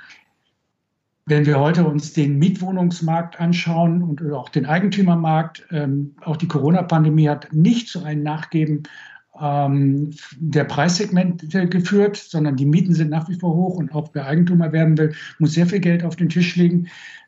wenn 1.26 1.46
wir 1.46 1.60
heute 1.60 1.86
uns 1.86 2.14
den 2.14 2.38
Mietwohnungsmarkt 2.38 3.40
anschauen 3.40 4.04
und 4.04 4.32
auch 4.32 4.50
den 4.50 4.66
Eigentümermarkt, 4.66 5.66
ähm, 5.72 6.16
auch 6.22 6.38
die 6.38 6.48
Corona-Pandemie 6.48 7.30
hat 7.30 7.52
nicht 7.52 7.88
zu 7.88 8.04
einem 8.04 8.24
Nachgeben 8.24 8.84
ähm, 9.40 10.12
der 10.38 10.66
Preissegmente 10.66 11.68
geführt, 11.68 12.18
sondern 12.18 12.58
die 12.58 12.66
Mieten 12.66 12.94
sind 12.94 13.10
nach 13.10 13.28
wie 13.30 13.40
vor 13.40 13.56
hoch 13.56 13.76
und 13.78 13.94
auch 13.94 14.10
wer 14.14 14.28
Eigentum 14.28 14.62
erwerben 14.62 14.98
will, 14.98 15.14
muss 15.40 15.54
sehr 15.54 15.66
viel 15.66 15.80
Geld 15.80 16.04
auf 16.04 16.16
den 16.16 16.30
Tisch 16.30 16.56
legen. 16.56 16.88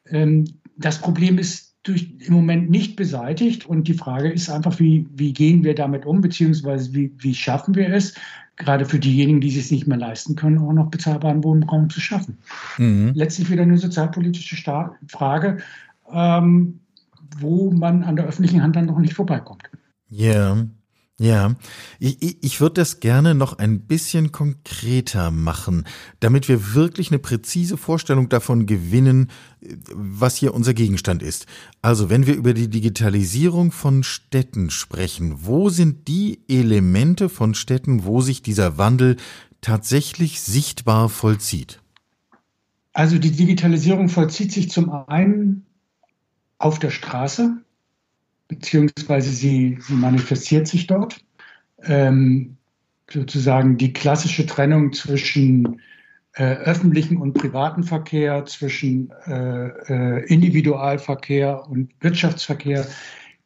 Ähm, 0.09 0.45
das 0.77 0.99
Problem 0.99 1.37
ist 1.39 1.66
durch, 1.87 2.11
im 2.19 2.33
Moment 2.33 2.69
nicht 2.69 2.95
beseitigt. 2.95 3.65
Und 3.65 3.87
die 3.87 3.93
Frage 3.93 4.29
ist 4.29 4.49
einfach, 4.49 4.79
wie, 4.79 5.07
wie 5.13 5.33
gehen 5.33 5.63
wir 5.63 5.75
damit 5.75 6.05
um, 6.05 6.21
beziehungsweise 6.21 6.93
wie, 6.93 7.11
wie 7.17 7.33
schaffen 7.33 7.75
wir 7.75 7.93
es, 7.93 8.13
gerade 8.57 8.85
für 8.85 8.99
diejenigen, 8.99 9.41
die 9.41 9.57
es 9.57 9.71
nicht 9.71 9.87
mehr 9.87 9.97
leisten 9.97 10.35
können, 10.35 10.57
auch 10.57 10.73
noch 10.73 10.89
bezahlbaren 10.89 11.43
Wohnraum 11.43 11.89
zu 11.89 11.99
schaffen. 11.99 12.37
Mhm. 12.77 13.11
Letztlich 13.13 13.49
wieder 13.49 13.61
eine 13.61 13.77
sozialpolitische 13.77 14.55
Star 14.55 14.95
Frage, 15.07 15.57
ähm, 16.11 16.79
wo 17.39 17.71
man 17.71 18.03
an 18.03 18.15
der 18.15 18.25
öffentlichen 18.25 18.63
Hand 18.63 18.75
dann 18.75 18.85
noch 18.85 18.99
nicht 18.99 19.13
vorbeikommt. 19.13 19.69
Ja. 20.09 20.55
Yeah. 20.55 20.67
Ja, 21.19 21.55
ich, 21.99 22.43
ich 22.43 22.61
würde 22.61 22.75
das 22.75 22.99
gerne 22.99 23.33
noch 23.33 23.57
ein 23.57 23.81
bisschen 23.81 24.31
konkreter 24.31 25.31
machen, 25.31 25.85
damit 26.19 26.47
wir 26.47 26.75
wirklich 26.75 27.09
eine 27.09 27.17
präzise 27.17 27.75
Vorstellung 27.75 28.29
davon 28.29 28.67
gewinnen, 28.67 29.31
was 29.91 30.35
hier 30.35 30.53
unser 30.53 30.75
Gegenstand 30.75 31.23
ist. 31.23 31.47
Also, 31.81 32.11
wenn 32.11 32.27
wir 32.27 32.35
über 32.35 32.53
die 32.53 32.69
Digitalisierung 32.69 33.71
von 33.71 34.03
Städten 34.03 34.69
sprechen, 34.69 35.45
wo 35.45 35.69
sind 35.69 36.07
die 36.07 36.41
Elemente 36.47 37.29
von 37.29 37.55
Städten, 37.55 38.03
wo 38.03 38.21
sich 38.21 38.43
dieser 38.43 38.77
Wandel 38.77 39.17
tatsächlich 39.61 40.41
sichtbar 40.41 41.09
vollzieht? 41.09 41.81
Also 42.93 43.19
die 43.19 43.31
Digitalisierung 43.31 44.09
vollzieht 44.09 44.51
sich 44.51 44.71
zum 44.71 44.89
einen 44.91 45.65
auf 46.57 46.79
der 46.79 46.89
Straße, 46.89 47.57
beziehungsweise 48.47 49.29
sie, 49.29 49.77
sie 49.81 49.93
manifestiert 49.93 50.67
sich 50.67 50.87
dort. 50.87 51.17
Ähm, 51.83 52.57
sozusagen 53.09 53.77
die 53.77 53.93
klassische 53.93 54.45
Trennung 54.45 54.93
zwischen 54.93 55.81
äh, 56.33 56.55
öffentlichen 56.55 57.17
und 57.17 57.33
privaten 57.33 57.83
Verkehr, 57.83 58.45
zwischen 58.45 59.11
äh, 59.25 59.67
äh, 59.67 60.25
Individualverkehr 60.25 61.67
und 61.67 61.91
Wirtschaftsverkehr, 62.01 62.85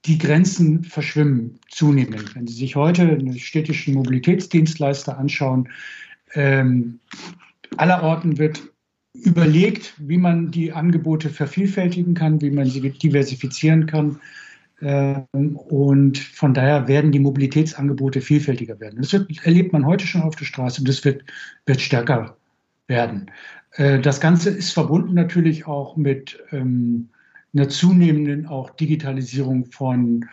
die 0.06 0.18
Grenzen 0.18 0.84
verschwimmen 0.84 1.60
zunehmend. 1.70 2.36
Wenn 2.36 2.48
Sie 2.48 2.56
sich 2.56 2.76
heute 2.76 3.04
einen 3.04 3.38
städtischen 3.38 3.94
Mobilitätsdienstleister 3.94 5.18
anschauen, 5.18 5.70
ähm, 6.34 7.00
allerorten 7.78 8.38
wird 8.38 8.64
überlegt, 9.14 9.94
wie 9.98 10.18
man 10.18 10.52
die 10.52 10.72
Angebote 10.72 11.30
vervielfältigen 11.30 12.14
kann, 12.14 12.42
wie 12.42 12.50
man 12.50 12.66
sie 12.66 12.82
diversifizieren 12.82 13.86
kann. 13.86 14.20
Ähm, 14.82 15.56
und 15.56 16.18
von 16.18 16.54
daher 16.54 16.88
werden 16.88 17.12
die 17.12 17.20
Mobilitätsangebote 17.20 18.22
vielfältiger 18.22 18.80
werden. 18.80 19.02
Das 19.02 19.14
wird, 19.14 19.30
erlebt 19.46 19.74
man 19.74 19.86
heute 19.86 20.08
schon 20.08 20.22
auf 20.22 20.36
der 20.36 20.46
Straße 20.46 20.82
und 20.82 20.88
das 20.88 21.04
wird, 21.06 21.24
wird 21.66 21.82
stärker 21.82 22.38
werden. 22.88 23.30
Äh, 23.74 24.00
das 24.00 24.20
Ganze 24.20 24.50
ist 24.50 24.74
verbunden 24.74 25.14
natürlich 25.14 25.68
auch 25.68 25.96
mit 25.96 26.40
ähm, 26.52 27.10
einer 27.54 27.70
zunehmenden 27.70 28.48
auch 28.48 28.72
Digitalisierung 28.72 29.66
von 29.66 30.26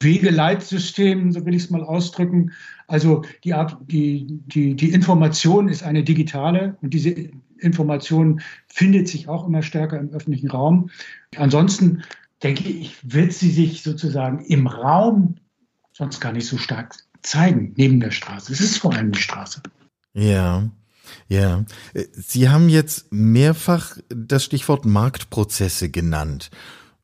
Wegeleitsystemen, 0.00 1.32
so 1.32 1.44
will 1.46 1.54
ich 1.54 1.64
es 1.64 1.70
mal 1.70 1.82
ausdrücken. 1.82 2.52
Also 2.86 3.24
die, 3.42 3.54
Art, 3.54 3.76
die, 3.90 4.26
die, 4.46 4.74
die 4.74 4.90
Information 4.90 5.68
ist 5.68 5.82
eine 5.82 6.04
digitale 6.04 6.76
und 6.82 6.92
diese 6.92 7.14
Information 7.58 8.40
findet 8.66 9.08
sich 9.08 9.28
auch 9.28 9.46
immer 9.46 9.62
stärker 9.62 9.98
im 9.98 10.10
öffentlichen 10.10 10.50
Raum. 10.50 10.90
Ansonsten 11.36 12.02
denke 12.44 12.68
ich, 12.68 12.96
wird 13.02 13.32
sie 13.32 13.50
sich 13.50 13.82
sozusagen 13.82 14.44
im 14.44 14.66
Raum 14.66 15.36
sonst 15.92 16.20
gar 16.20 16.32
nicht 16.32 16.46
so 16.46 16.58
stark 16.58 16.94
zeigen, 17.22 17.72
neben 17.76 18.00
der 18.00 18.10
Straße. 18.10 18.52
Es 18.52 18.60
ist 18.60 18.78
vor 18.78 18.92
allem 18.92 19.12
die 19.12 19.20
Straße. 19.20 19.62
Ja. 20.12 20.68
Ja, 21.28 21.64
Sie 22.12 22.48
haben 22.48 22.68
jetzt 22.68 23.12
mehrfach 23.12 23.98
das 24.08 24.44
Stichwort 24.44 24.84
Marktprozesse 24.84 25.90
genannt. 25.90 26.50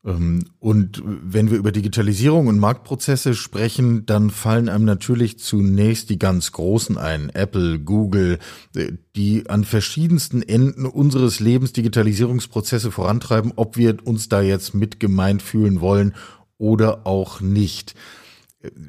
Ähm, 0.05 0.43
und 0.59 1.01
wenn 1.05 1.51
wir 1.51 1.57
über 1.57 1.71
Digitalisierung 1.71 2.47
und 2.47 2.59
Marktprozesse 2.59 3.35
sprechen, 3.35 4.05
dann 4.05 4.29
fallen 4.29 4.69
einem 4.69 4.85
natürlich 4.85 5.39
zunächst 5.39 6.09
die 6.09 6.19
ganz 6.19 6.51
großen 6.51 6.97
ein. 6.97 7.29
Apple, 7.29 7.79
Google, 7.79 8.39
äh, 8.75 8.93
die 9.15 9.49
an 9.49 9.63
verschiedensten 9.63 10.41
Enden 10.41 10.85
unseres 10.85 11.39
Lebens 11.39 11.73
Digitalisierungsprozesse 11.73 12.91
vorantreiben, 12.91 13.53
ob 13.55 13.77
wir 13.77 13.97
uns 14.05 14.29
da 14.29 14.41
jetzt 14.41 14.73
mit 14.73 14.99
gemeint 14.99 15.41
fühlen 15.41 15.81
wollen 15.81 16.15
oder 16.57 17.05
auch 17.05 17.41
nicht. 17.41 17.95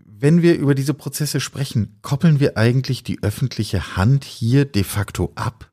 Wenn 0.05 0.43
wir 0.43 0.59
über 0.59 0.75
diese 0.75 0.93
Prozesse 0.93 1.41
sprechen, 1.41 1.97
koppeln 2.03 2.41
wir 2.41 2.59
eigentlich 2.59 3.03
die 3.03 3.23
öffentliche 3.23 3.97
Hand 3.97 4.25
hier 4.25 4.67
de 4.67 4.85
facto 4.85 5.33
ab? 5.35 5.72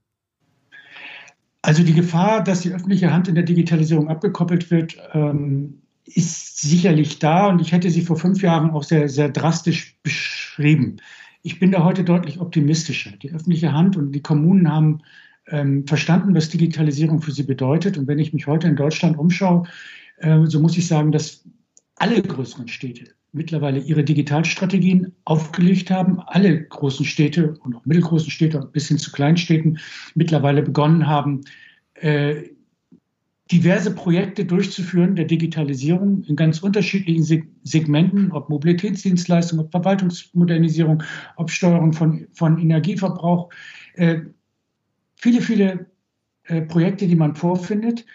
Also 1.62 1.84
die 1.84 1.94
Gefahr, 1.94 2.44
dass 2.44 2.62
die 2.62 2.72
öffentliche 2.72 3.12
Hand 3.12 3.28
in 3.28 3.36
der 3.36 3.44
Digitalisierung 3.44 4.10
abgekoppelt 4.10 4.72
wird, 4.72 4.98
ähm, 5.14 5.82
ist 6.06 6.62
sicherlich 6.62 7.20
da 7.20 7.48
und 7.48 7.60
ich 7.60 7.72
hätte 7.72 7.90
sie 7.90 8.02
vor 8.02 8.18
fünf 8.18 8.42
Jahren 8.42 8.72
auch 8.72 8.84
sehr, 8.84 9.10
sehr 9.10 9.30
drastisch 9.30 9.98
beschrieben. 10.02 10.98
Ich 11.44 11.60
bin 11.60 11.72
da 11.72 11.84
heute 11.84 12.04
deutlich 12.04 12.40
optimistischer. 12.40 13.12
Die 13.12 13.32
öffentliche 13.32 13.74
Hand 13.74 13.96
und 13.98 14.12
die 14.12 14.22
Kommunen 14.22 14.72
haben 14.72 15.02
ähm, 15.48 15.86
verstanden, 15.86 16.36
was 16.36 16.50
Digitalisierung 16.50 17.22
für 17.22 17.32
sie 17.32 17.44
bedeutet. 17.44 17.98
Und 17.98 18.08
wenn 18.08 18.20
ich 18.20 18.34
mich 18.34 18.48
heute 18.48 18.68
in 18.68 18.76
Deutschland 18.76 19.18
umschaue, 19.18 19.64
äh, 20.18 20.46
so 20.46 20.60
muss 20.60 20.78
ich 20.78 20.88
sagen, 20.88 21.12
dass 21.12 21.44
alle 21.96 22.22
größeren 22.22 22.68
Städte 22.68 23.12
mittlerweile 23.32 23.80
ihre 23.80 24.04
Digitalstrategien 24.04 25.14
aufgelegt 25.26 25.92
haben. 25.92 26.20
Alle 26.20 26.64
großen 26.64 27.06
Städte 27.06 27.56
und 27.64 27.76
auch 27.76 27.86
mittelgroßen 27.86 28.32
Städte 28.32 28.60
bis 28.72 28.88
hin 28.88 28.98
zu 28.98 29.12
Kleinstädten 29.12 29.80
mittlerweile 30.16 30.64
begonnen 30.64 31.08
haben, 31.08 31.42
äh, 31.96 32.44
diverse 33.52 33.94
Projekte 33.94 34.46
durchzuführen 34.46 35.16
der 35.16 35.26
Digitalisierung 35.26 36.24
in 36.24 36.36
ganz 36.36 36.60
unterschiedlichen 36.60 37.50
Segmenten, 37.64 38.32
ob 38.32 38.50
Mobilitätsdienstleistung, 38.50 39.60
ob 39.60 39.72
Verwaltungsmodernisierung, 39.72 41.02
ob 41.36 41.50
Steuerung 41.50 41.94
von, 41.94 42.28
von 42.32 42.60
Energieverbrauch. 42.60 43.50
Äh, 43.96 44.20
viele, 45.16 45.42
viele 45.42 45.88
äh, 46.44 46.62
Projekte, 46.62 47.08
die 47.08 47.16
man 47.16 47.36
vorfindet. 47.36 48.06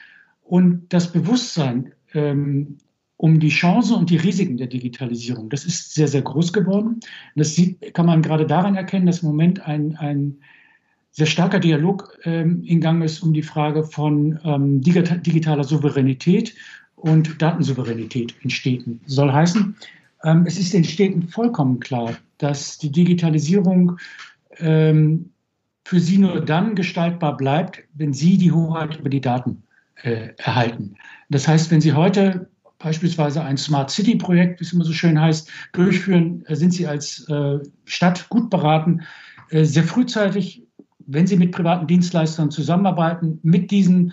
Und 0.43 0.93
das 0.93 1.11
Bewusstsein 1.11 1.93
ähm, 2.13 2.79
um 3.17 3.39
die 3.39 3.49
Chancen 3.49 3.97
und 3.97 4.11
die 4.11 4.17
Risiken 4.17 4.57
der 4.57 4.67
Digitalisierung. 4.67 5.49
Das 5.49 5.65
ist 5.65 5.95
sehr, 5.95 6.09
sehr 6.09 6.23
groß 6.23 6.53
geworden. 6.53 7.01
Das 7.37 7.55
sieht, 7.55 7.95
kann 7.95 8.07
man 8.07 8.23
gerade 8.23 8.47
daran 8.47 8.75
erkennen, 8.75 9.07
dass 9.07 9.23
im 9.23 9.29
Moment 9.29 9.61
ein, 9.61 9.97
ein 9.97 10.39
sehr 11.11 11.27
starker 11.27 11.61
Dialog 11.61 12.19
ähm, 12.25 12.65
in 12.65 12.81
Gang 12.81 13.03
ist 13.05 13.23
um 13.23 13.33
die 13.33 13.43
Frage 13.43 13.85
von 13.85 14.39
ähm, 14.45 14.81
digitaler 14.81 15.63
Souveränität 15.63 16.55
und 16.97 17.41
Datensouveränität 17.41 18.35
in 18.43 18.51
Städten. 18.51 19.01
Soll 19.07 19.33
heißen, 19.33 19.77
ähm, 20.25 20.45
es 20.47 20.59
ist 20.59 20.73
den 20.73 20.85
Städten 20.85 21.29
vollkommen 21.29 21.79
klar, 21.79 22.17
dass 22.39 22.79
die 22.79 22.91
Digitalisierung 22.91 23.99
ähm, 24.59 25.31
für 25.85 26.01
sie 26.01 26.19
nur 26.19 26.41
dann 26.41 26.75
gestaltbar 26.75 27.37
bleibt, 27.37 27.85
wenn 27.95 28.13
sie 28.13 28.39
die 28.39 28.51
Hoheit 28.51 28.99
über 28.99 29.11
die 29.11 29.21
Daten 29.21 29.63
äh, 30.03 30.31
erhalten. 30.39 30.97
Das 31.29 31.47
heißt, 31.47 31.71
wenn 31.71 31.81
Sie 31.81 31.93
heute 31.93 32.49
beispielsweise 32.85 33.43
ein 33.43 33.57
Smart 33.57 33.91
City 33.91 34.15
Projekt, 34.17 34.61
wie 34.61 34.65
es 34.65 34.73
immer 34.75 34.85
so 34.85 34.93
schön 34.93 35.19
heißt, 35.19 35.51
durchführen, 35.73 36.45
äh, 36.47 36.55
sind 36.55 36.75
Sie 36.75 36.87
als 36.87 37.27
äh, 37.31 37.59
Stadt 37.87 38.29
gut 38.29 38.51
beraten, 38.51 39.01
äh, 39.51 39.65
sehr 39.65 39.85
frühzeitig, 39.85 40.63
wenn 41.07 41.27
Sie 41.27 41.37
mit 41.37 41.53
privaten 41.53 41.87
Dienstleistern 41.87 42.51
zusammenarbeiten, 42.51 43.41
mit 43.43 43.71
diesen 43.71 44.13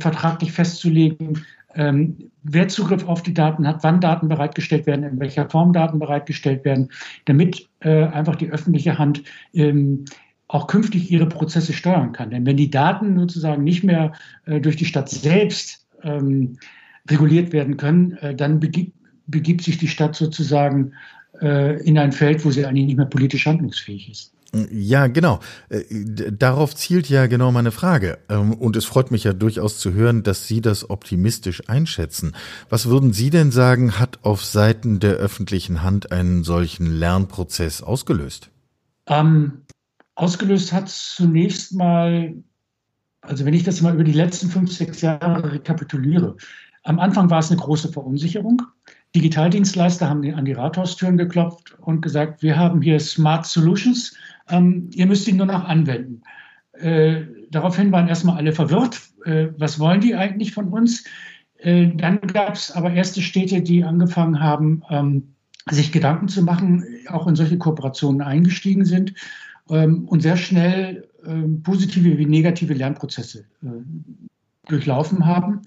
vertraglich 0.00 0.52
festzulegen, 0.52 1.44
ähm, 1.74 2.30
wer 2.42 2.66
Zugriff 2.68 3.06
auf 3.06 3.22
die 3.22 3.34
Daten 3.34 3.66
hat, 3.66 3.84
wann 3.84 4.00
Daten 4.00 4.28
bereitgestellt 4.28 4.86
werden, 4.86 5.04
in 5.04 5.20
welcher 5.20 5.50
Form 5.50 5.74
Daten 5.74 5.98
bereitgestellt 5.98 6.64
werden, 6.64 6.88
damit 7.26 7.68
einfach 7.80 8.36
die 8.36 8.50
öffentliche 8.50 8.98
Hand 8.98 9.22
ähm, 9.52 10.06
auch 10.48 10.66
künftig 10.66 11.10
ihre 11.10 11.26
Prozesse 11.26 11.74
steuern 11.74 12.12
kann. 12.12 12.30
Denn 12.30 12.46
wenn 12.46 12.56
die 12.56 12.70
Daten 12.70 13.18
sozusagen 13.18 13.64
nicht 13.64 13.84
mehr 13.84 14.12
durch 14.46 14.76
die 14.76 14.86
Stadt 14.86 15.10
selbst 15.10 15.86
ähm, 16.02 16.58
reguliert 17.10 17.52
werden 17.52 17.76
können, 17.76 18.12
äh, 18.18 18.34
dann 18.34 18.60
begibt, 18.60 18.96
begibt 19.26 19.62
sich 19.62 19.78
die 19.78 19.88
Stadt 19.88 20.14
sozusagen 20.14 20.92
äh, 21.40 21.82
in 21.82 21.98
ein 21.98 22.12
Feld, 22.12 22.44
wo 22.44 22.50
sie 22.50 22.64
eigentlich 22.64 22.86
nicht 22.86 22.96
mehr 22.96 23.06
politisch 23.06 23.46
handlungsfähig 23.46 24.10
ist. 24.10 24.32
Ja, 24.70 25.06
genau. 25.08 25.40
Äh, 25.68 25.82
darauf 26.32 26.74
zielt 26.74 27.08
ja 27.08 27.26
genau 27.26 27.52
meine 27.52 27.72
Frage. 27.72 28.18
Ähm, 28.28 28.54
und 28.54 28.76
es 28.76 28.84
freut 28.84 29.10
mich 29.10 29.24
ja 29.24 29.32
durchaus 29.32 29.78
zu 29.78 29.92
hören, 29.92 30.22
dass 30.22 30.46
Sie 30.46 30.60
das 30.60 30.88
optimistisch 30.88 31.68
einschätzen. 31.68 32.32
Was 32.68 32.86
würden 32.86 33.12
Sie 33.12 33.30
denn 33.30 33.50
sagen, 33.50 33.98
hat 33.98 34.20
auf 34.22 34.44
Seiten 34.44 35.00
der 35.00 35.14
öffentlichen 35.14 35.82
Hand 35.82 36.12
einen 36.12 36.44
solchen 36.44 36.86
Lernprozess 36.86 37.82
ausgelöst? 37.82 38.50
Ähm, 39.08 39.62
ausgelöst 40.14 40.72
hat 40.72 40.88
zunächst 40.88 41.74
mal, 41.74 42.34
also 43.20 43.44
wenn 43.44 43.54
ich 43.54 43.64
das 43.64 43.82
mal 43.82 43.94
über 43.94 44.04
die 44.04 44.12
letzten 44.12 44.48
fünf, 44.48 44.72
sechs 44.72 45.02
Jahre 45.02 45.52
rekapituliere, 45.52 46.36
am 46.86 47.00
Anfang 47.00 47.28
war 47.30 47.40
es 47.40 47.50
eine 47.50 47.60
große 47.60 47.90
Verunsicherung. 47.90 48.62
Digitaldienstleister 49.16 50.08
haben 50.08 50.22
an 50.34 50.44
die 50.44 50.52
Rathaustüren 50.52 51.16
geklopft 51.16 51.76
und 51.80 52.00
gesagt, 52.00 52.42
wir 52.42 52.56
haben 52.56 52.80
hier 52.80 53.00
Smart 53.00 53.44
Solutions, 53.44 54.16
ähm, 54.48 54.88
ihr 54.94 55.06
müsst 55.06 55.26
ihn 55.26 55.36
nur 55.36 55.46
noch 55.46 55.64
anwenden. 55.64 56.22
Äh, 56.74 57.22
daraufhin 57.50 57.90
waren 57.90 58.06
erstmal 58.06 58.36
alle 58.36 58.52
verwirrt. 58.52 59.00
Äh, 59.24 59.48
was 59.58 59.80
wollen 59.80 60.00
die 60.00 60.14
eigentlich 60.14 60.52
von 60.52 60.68
uns? 60.68 61.02
Äh, 61.58 61.88
dann 61.88 62.20
gab 62.20 62.54
es 62.54 62.70
aber 62.70 62.92
erste 62.92 63.20
Städte, 63.20 63.62
die 63.62 63.82
angefangen 63.82 64.38
haben, 64.38 64.82
ähm, 64.88 65.34
sich 65.68 65.90
Gedanken 65.90 66.28
zu 66.28 66.42
machen, 66.42 66.84
auch 67.08 67.26
in 67.26 67.34
solche 67.34 67.58
Kooperationen 67.58 68.20
eingestiegen 68.20 68.84
sind 68.84 69.12
ähm, 69.70 70.06
und 70.06 70.20
sehr 70.20 70.36
schnell 70.36 71.08
ähm, 71.26 71.64
positive 71.64 72.16
wie 72.16 72.26
negative 72.26 72.74
Lernprozesse 72.74 73.40
äh, 73.64 73.66
durchlaufen 74.68 75.26
haben. 75.26 75.62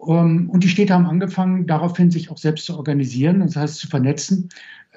Um, 0.00 0.48
und 0.50 0.62
die 0.62 0.68
Städte 0.68 0.94
haben 0.94 1.06
angefangen, 1.06 1.66
daraufhin 1.66 2.12
sich 2.12 2.30
auch 2.30 2.38
selbst 2.38 2.66
zu 2.66 2.76
organisieren, 2.76 3.40
das 3.40 3.56
heißt 3.56 3.78
zu 3.78 3.88
vernetzen 3.88 4.48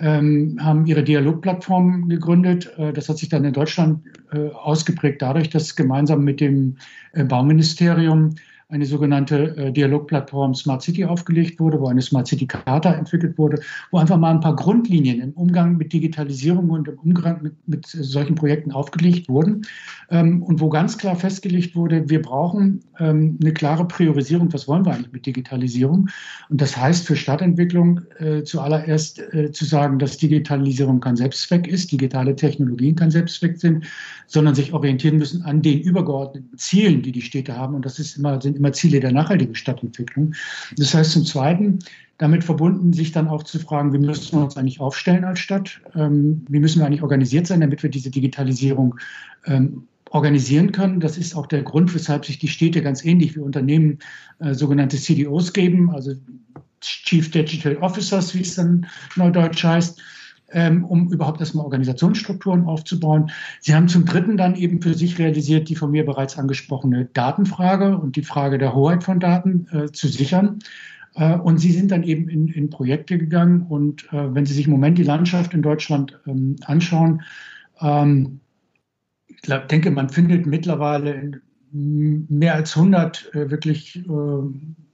ähm, 0.01 0.57
haben 0.59 0.85
ihre 0.85 1.03
Dialogplattform 1.03 2.09
gegründet. 2.09 2.71
Äh, 2.77 2.91
das 2.93 3.07
hat 3.07 3.17
sich 3.17 3.29
dann 3.29 3.45
in 3.45 3.53
Deutschland 3.53 4.03
äh, 4.31 4.49
ausgeprägt 4.49 5.21
dadurch, 5.21 5.49
dass 5.49 5.75
gemeinsam 5.75 6.23
mit 6.23 6.39
dem 6.39 6.77
äh, 7.13 7.23
Bauministerium 7.23 8.35
eine 8.71 8.85
sogenannte 8.85 9.55
äh, 9.57 9.71
Dialogplattform 9.71 10.55
Smart 10.55 10.81
City 10.81 11.03
aufgelegt 11.03 11.59
wurde, 11.59 11.79
wo 11.81 11.87
eine 11.87 12.01
Smart 12.01 12.27
City 12.27 12.47
Charta 12.47 12.93
entwickelt 12.93 13.37
wurde, 13.37 13.61
wo 13.91 13.97
einfach 13.97 14.17
mal 14.17 14.31
ein 14.31 14.39
paar 14.39 14.55
Grundlinien 14.55 15.19
im 15.19 15.31
Umgang 15.33 15.75
mit 15.75 15.91
Digitalisierung 15.91 16.69
und 16.69 16.87
im 16.87 16.97
Umgang 16.99 17.43
mit, 17.43 17.53
mit 17.67 17.85
solchen 17.85 18.35
Projekten 18.35 18.71
aufgelegt 18.71 19.27
wurden 19.27 19.63
ähm, 20.09 20.41
und 20.41 20.61
wo 20.61 20.69
ganz 20.69 20.97
klar 20.97 21.17
festgelegt 21.17 21.75
wurde, 21.75 22.09
wir 22.09 22.21
brauchen 22.21 22.79
ähm, 22.99 23.37
eine 23.41 23.53
klare 23.53 23.85
Priorisierung, 23.85 24.53
was 24.53 24.69
wollen 24.69 24.85
wir 24.85 24.93
eigentlich 24.93 25.11
mit 25.11 25.25
Digitalisierung? 25.25 26.07
Und 26.49 26.61
das 26.61 26.77
heißt 26.77 27.05
für 27.05 27.17
Stadtentwicklung 27.17 28.01
äh, 28.19 28.43
zuallererst 28.43 29.19
äh, 29.33 29.51
zu 29.51 29.65
sagen, 29.65 29.99
dass 29.99 30.17
Digitalisierung 30.17 31.01
kein 31.01 31.17
Selbstzweck 31.17 31.67
ist, 31.67 31.91
digitale 31.91 32.37
Technologien 32.37 32.95
kein 32.95 33.11
Selbstzweck 33.11 33.59
sind, 33.59 33.85
sondern 34.27 34.55
sich 34.55 34.71
orientieren 34.71 35.17
müssen 35.17 35.41
an 35.41 35.61
den 35.61 35.81
übergeordneten 35.81 36.57
Zielen, 36.57 37.01
die 37.01 37.11
die 37.11 37.21
Städte 37.21 37.57
haben. 37.57 37.75
Und 37.75 37.85
das 37.85 37.99
ist 37.99 38.17
immer, 38.17 38.39
sind 38.41 38.60
immer 38.61 38.73
Ziele 38.73 38.99
der 38.99 39.11
nachhaltigen 39.11 39.55
Stadtentwicklung. 39.55 40.33
Das 40.77 40.93
heißt 40.93 41.11
zum 41.11 41.25
Zweiten, 41.25 41.79
damit 42.17 42.43
verbunden, 42.43 42.93
sich 42.93 43.11
dann 43.11 43.27
auch 43.27 43.43
zu 43.43 43.57
fragen, 43.57 43.91
wie 43.93 43.97
müssen 43.97 44.37
wir 44.37 44.43
uns 44.43 44.55
eigentlich 44.55 44.79
aufstellen 44.79 45.23
als 45.23 45.39
Stadt? 45.39 45.81
Ähm, 45.95 46.45
wie 46.47 46.59
müssen 46.59 46.79
wir 46.79 46.85
eigentlich 46.85 47.01
organisiert 47.01 47.47
sein, 47.47 47.61
damit 47.61 47.81
wir 47.81 47.89
diese 47.89 48.11
Digitalisierung 48.11 48.95
ähm, 49.45 49.87
organisieren 50.11 50.71
können. 50.71 50.99
Das 50.99 51.17
ist 51.17 51.35
auch 51.35 51.47
der 51.47 51.63
Grund, 51.63 51.95
weshalb 51.95 52.25
sich 52.25 52.37
die 52.37 52.49
Städte 52.49 52.81
ganz 52.81 53.03
ähnlich 53.03 53.35
wie 53.35 53.39
Unternehmen 53.39 53.99
äh, 54.39 54.53
sogenannte 54.53 54.97
CDOs 54.97 55.53
geben, 55.53 55.89
also 55.89 56.13
Chief 56.81 57.31
Digital 57.31 57.77
Officers, 57.77 58.35
wie 58.35 58.41
es 58.41 58.55
dann 58.55 58.85
neudeutsch 59.15 59.63
heißt 59.63 60.01
ähm, 60.53 60.85
um 60.85 61.11
überhaupt 61.11 61.39
erstmal 61.39 61.65
Organisationsstrukturen 61.65 62.65
aufzubauen. 62.65 63.31
Sie 63.59 63.75
haben 63.75 63.87
zum 63.87 64.05
Dritten 64.05 64.37
dann 64.37 64.55
eben 64.55 64.81
für 64.81 64.93
sich 64.93 65.19
realisiert, 65.19 65.69
die 65.69 65.75
von 65.75 65.91
mir 65.91 66.05
bereits 66.05 66.37
angesprochene 66.37 67.05
Datenfrage 67.05 67.97
und 67.97 68.15
die 68.15 68.23
Frage 68.23 68.57
der 68.57 68.73
Hoheit 68.73 69.03
von 69.03 69.19
Daten 69.19 69.67
äh, 69.71 69.91
zu 69.91 70.07
sichern. 70.07 70.59
Äh, 71.15 71.35
und 71.37 71.57
sie 71.57 71.71
sind 71.71 71.91
dann 71.91 72.03
eben 72.03 72.29
in, 72.29 72.47
in 72.47 72.69
Projekte 72.69 73.17
gegangen. 73.17 73.63
Und 73.67 74.05
äh, 74.11 74.33
wenn 74.33 74.45
Sie 74.45 74.53
sich 74.53 74.65
im 74.65 74.71
Moment 74.71 74.97
die 74.97 75.03
Landschaft 75.03 75.53
in 75.53 75.61
Deutschland 75.61 76.19
ähm, 76.27 76.55
anschauen, 76.65 77.21
ähm, 77.79 78.39
ich 79.27 79.41
glaub, 79.41 79.67
denke, 79.67 79.91
man 79.91 80.09
findet 80.09 80.45
mittlerweile 80.45 81.41
mehr 81.71 82.55
als 82.55 82.75
100 82.75 83.33
äh, 83.33 83.49
wirklich 83.49 83.97
äh, 83.97 84.43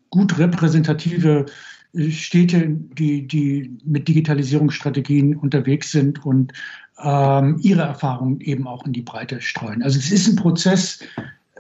gut 0.10 0.38
repräsentative 0.38 1.46
Städte, 1.93 2.67
die, 2.69 3.28
die 3.28 3.78
mit 3.84 4.08
Digitalisierungsstrategien 4.08 5.36
unterwegs 5.36 5.91
sind 5.91 6.26
und 6.26 6.54
ähm, 7.02 7.60
ihre 7.62 7.82
Erfahrungen 7.82 8.41
eben 8.41 8.67
auch 8.67 8.86
in 8.86 8.93
die 8.93 9.02
Breite 9.02 9.41
streuen. 9.41 9.84
Also 9.84 10.00
es 10.00 10.12
ist 10.12 10.28
ein 10.28 10.36
Prozess, 10.36 11.00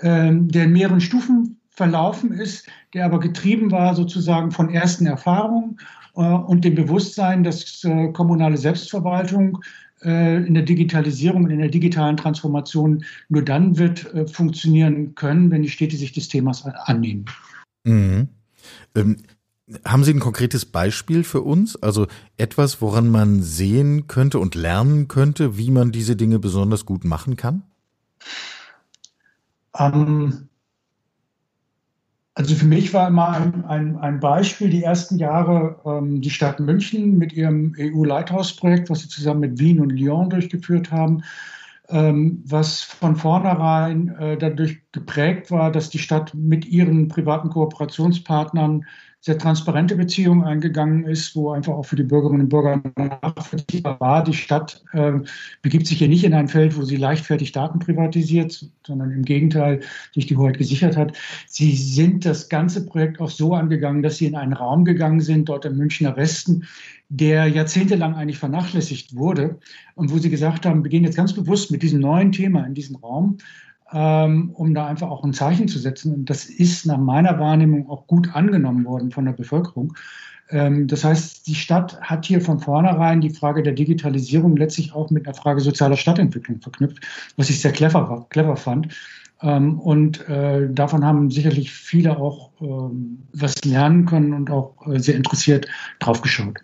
ähm, 0.01 0.47
der 0.49 0.65
in 0.65 0.73
mehreren 0.73 1.01
Stufen 1.01 1.57
verlaufen 1.69 2.31
ist, 2.31 2.67
der 2.93 3.05
aber 3.05 3.19
getrieben 3.19 3.71
war 3.71 3.95
sozusagen 3.95 4.51
von 4.51 4.69
ersten 4.69 5.05
Erfahrungen 5.05 5.77
äh, 6.15 6.21
und 6.21 6.65
dem 6.65 6.75
Bewusstsein, 6.75 7.43
dass 7.43 7.83
äh, 7.83 8.11
kommunale 8.11 8.57
Selbstverwaltung 8.57 9.59
äh, 10.03 10.37
in 10.45 10.53
der 10.53 10.63
Digitalisierung 10.63 11.45
und 11.45 11.51
in 11.51 11.59
der 11.59 11.69
digitalen 11.69 12.17
Transformation 12.17 13.03
nur 13.29 13.43
dann 13.43 13.77
wird 13.77 14.11
äh, 14.13 14.27
funktionieren 14.27 15.15
können, 15.15 15.51
wenn 15.51 15.63
die 15.63 15.69
Städte 15.69 15.97
sich 15.97 16.11
des 16.11 16.27
Themas 16.27 16.65
annehmen. 16.65 17.25
Mhm. 17.83 18.27
Ähm, 18.95 19.17
haben 19.85 20.03
Sie 20.03 20.13
ein 20.13 20.19
konkretes 20.19 20.65
Beispiel 20.65 21.23
für 21.23 21.41
uns? 21.41 21.75
Also 21.81 22.07
etwas, 22.37 22.81
woran 22.81 23.09
man 23.09 23.41
sehen 23.41 24.07
könnte 24.07 24.39
und 24.39 24.55
lernen 24.55 25.07
könnte, 25.07 25.57
wie 25.57 25.71
man 25.71 25.91
diese 25.91 26.15
Dinge 26.15 26.39
besonders 26.39 26.85
gut 26.85 27.03
machen 27.03 27.35
kann? 27.35 27.63
Ähm, 29.77 30.47
also 32.33 32.55
für 32.55 32.65
mich 32.65 32.93
war 32.93 33.07
immer 33.07 33.29
ein, 33.29 33.65
ein, 33.65 33.97
ein 33.97 34.19
Beispiel 34.19 34.69
die 34.69 34.83
ersten 34.83 35.17
Jahre 35.17 35.81
ähm, 35.85 36.21
die 36.21 36.29
Stadt 36.29 36.59
München 36.59 37.17
mit 37.17 37.33
ihrem 37.33 37.75
EU-Leithausprojekt, 37.77 38.89
was 38.89 39.01
sie 39.01 39.09
zusammen 39.09 39.41
mit 39.41 39.59
Wien 39.59 39.81
und 39.81 39.89
Lyon 39.89 40.29
durchgeführt 40.29 40.91
haben, 40.91 41.23
ähm, 41.89 42.43
was 42.45 42.83
von 42.83 43.15
vornherein 43.17 44.15
äh, 44.17 44.37
dadurch 44.37 44.79
geprägt 44.91 45.51
war, 45.51 45.71
dass 45.71 45.89
die 45.89 45.99
Stadt 45.99 46.33
mit 46.33 46.65
ihren 46.65 47.09
privaten 47.09 47.49
Kooperationspartnern 47.49 48.85
sehr 49.27 49.37
transparente 49.37 49.97
Beziehung 49.97 50.45
eingegangen 50.45 51.03
ist, 51.03 51.35
wo 51.35 51.51
einfach 51.51 51.73
auch 51.73 51.85
für 51.85 51.97
die 51.97 52.03
Bürgerinnen 52.03 52.43
und 52.43 52.49
Bürger 52.49 52.81
nachvollziehbar 52.95 53.99
war. 53.99 54.23
Die 54.23 54.33
Stadt 54.33 54.81
äh, 54.93 55.19
begibt 55.61 55.85
sich 55.85 55.97
hier 55.97 56.07
nicht 56.07 56.23
in 56.23 56.33
ein 56.33 56.47
Feld, 56.47 56.77
wo 56.77 56.83
sie 56.83 56.95
leichtfertig 56.95 57.51
Daten 57.51 57.79
privatisiert, 57.79 58.71
sondern 58.85 59.11
im 59.11 59.23
Gegenteil 59.23 59.81
sich 60.13 60.27
die 60.27 60.37
Hoheit 60.37 60.57
gesichert 60.57 60.95
hat. 60.95 61.11
Sie 61.45 61.75
sind 61.75 62.25
das 62.25 62.47
ganze 62.47 62.85
Projekt 62.85 63.19
auch 63.19 63.29
so 63.29 63.53
angegangen, 63.53 64.01
dass 64.01 64.15
sie 64.15 64.27
in 64.27 64.35
einen 64.35 64.53
Raum 64.53 64.85
gegangen 64.85 65.19
sind, 65.19 65.49
dort 65.49 65.65
im 65.65 65.75
Münchner 65.75 66.15
Westen, 66.15 66.65
der 67.09 67.47
jahrzehntelang 67.47 68.15
eigentlich 68.15 68.39
vernachlässigt 68.39 69.13
wurde 69.13 69.59
und 69.95 70.09
wo 70.09 70.19
sie 70.19 70.29
gesagt 70.29 70.65
haben, 70.65 70.85
wir 70.85 70.89
gehen 70.89 71.03
jetzt 71.03 71.17
ganz 71.17 71.33
bewusst 71.33 71.69
mit 71.69 71.83
diesem 71.83 71.99
neuen 71.99 72.31
Thema 72.31 72.65
in 72.65 72.73
diesen 72.73 72.95
Raum 72.95 73.37
ähm, 73.93 74.51
um 74.53 74.73
da 74.73 74.87
einfach 74.87 75.09
auch 75.09 75.23
ein 75.23 75.33
Zeichen 75.33 75.67
zu 75.67 75.79
setzen. 75.79 76.13
Und 76.13 76.29
das 76.29 76.45
ist 76.45 76.85
nach 76.85 76.97
meiner 76.97 77.39
Wahrnehmung 77.39 77.89
auch 77.89 78.07
gut 78.07 78.35
angenommen 78.35 78.85
worden 78.85 79.11
von 79.11 79.25
der 79.25 79.33
Bevölkerung. 79.33 79.93
Ähm, 80.49 80.87
das 80.87 81.03
heißt, 81.03 81.47
die 81.47 81.55
Stadt 81.55 81.99
hat 82.01 82.25
hier 82.25 82.41
von 82.41 82.59
vornherein 82.59 83.21
die 83.21 83.29
Frage 83.29 83.63
der 83.63 83.73
Digitalisierung 83.73 84.55
letztlich 84.55 84.93
auch 84.93 85.09
mit 85.09 85.25
einer 85.25 85.35
Frage 85.35 85.61
sozialer 85.61 85.97
Stadtentwicklung 85.97 86.61
verknüpft, 86.61 86.99
was 87.35 87.49
ich 87.49 87.61
sehr 87.61 87.71
clever, 87.71 88.25
clever 88.29 88.55
fand. 88.55 88.95
Ähm, 89.41 89.79
und 89.79 90.27
äh, 90.29 90.67
davon 90.71 91.05
haben 91.05 91.29
sicherlich 91.29 91.71
viele 91.71 92.17
auch 92.17 92.51
ähm, 92.59 93.19
was 93.33 93.63
lernen 93.63 94.05
können 94.05 94.33
und 94.33 94.49
auch 94.49 94.75
äh, 94.87 94.99
sehr 94.99 95.15
interessiert 95.15 95.67
draufgeschaut. 95.99 96.59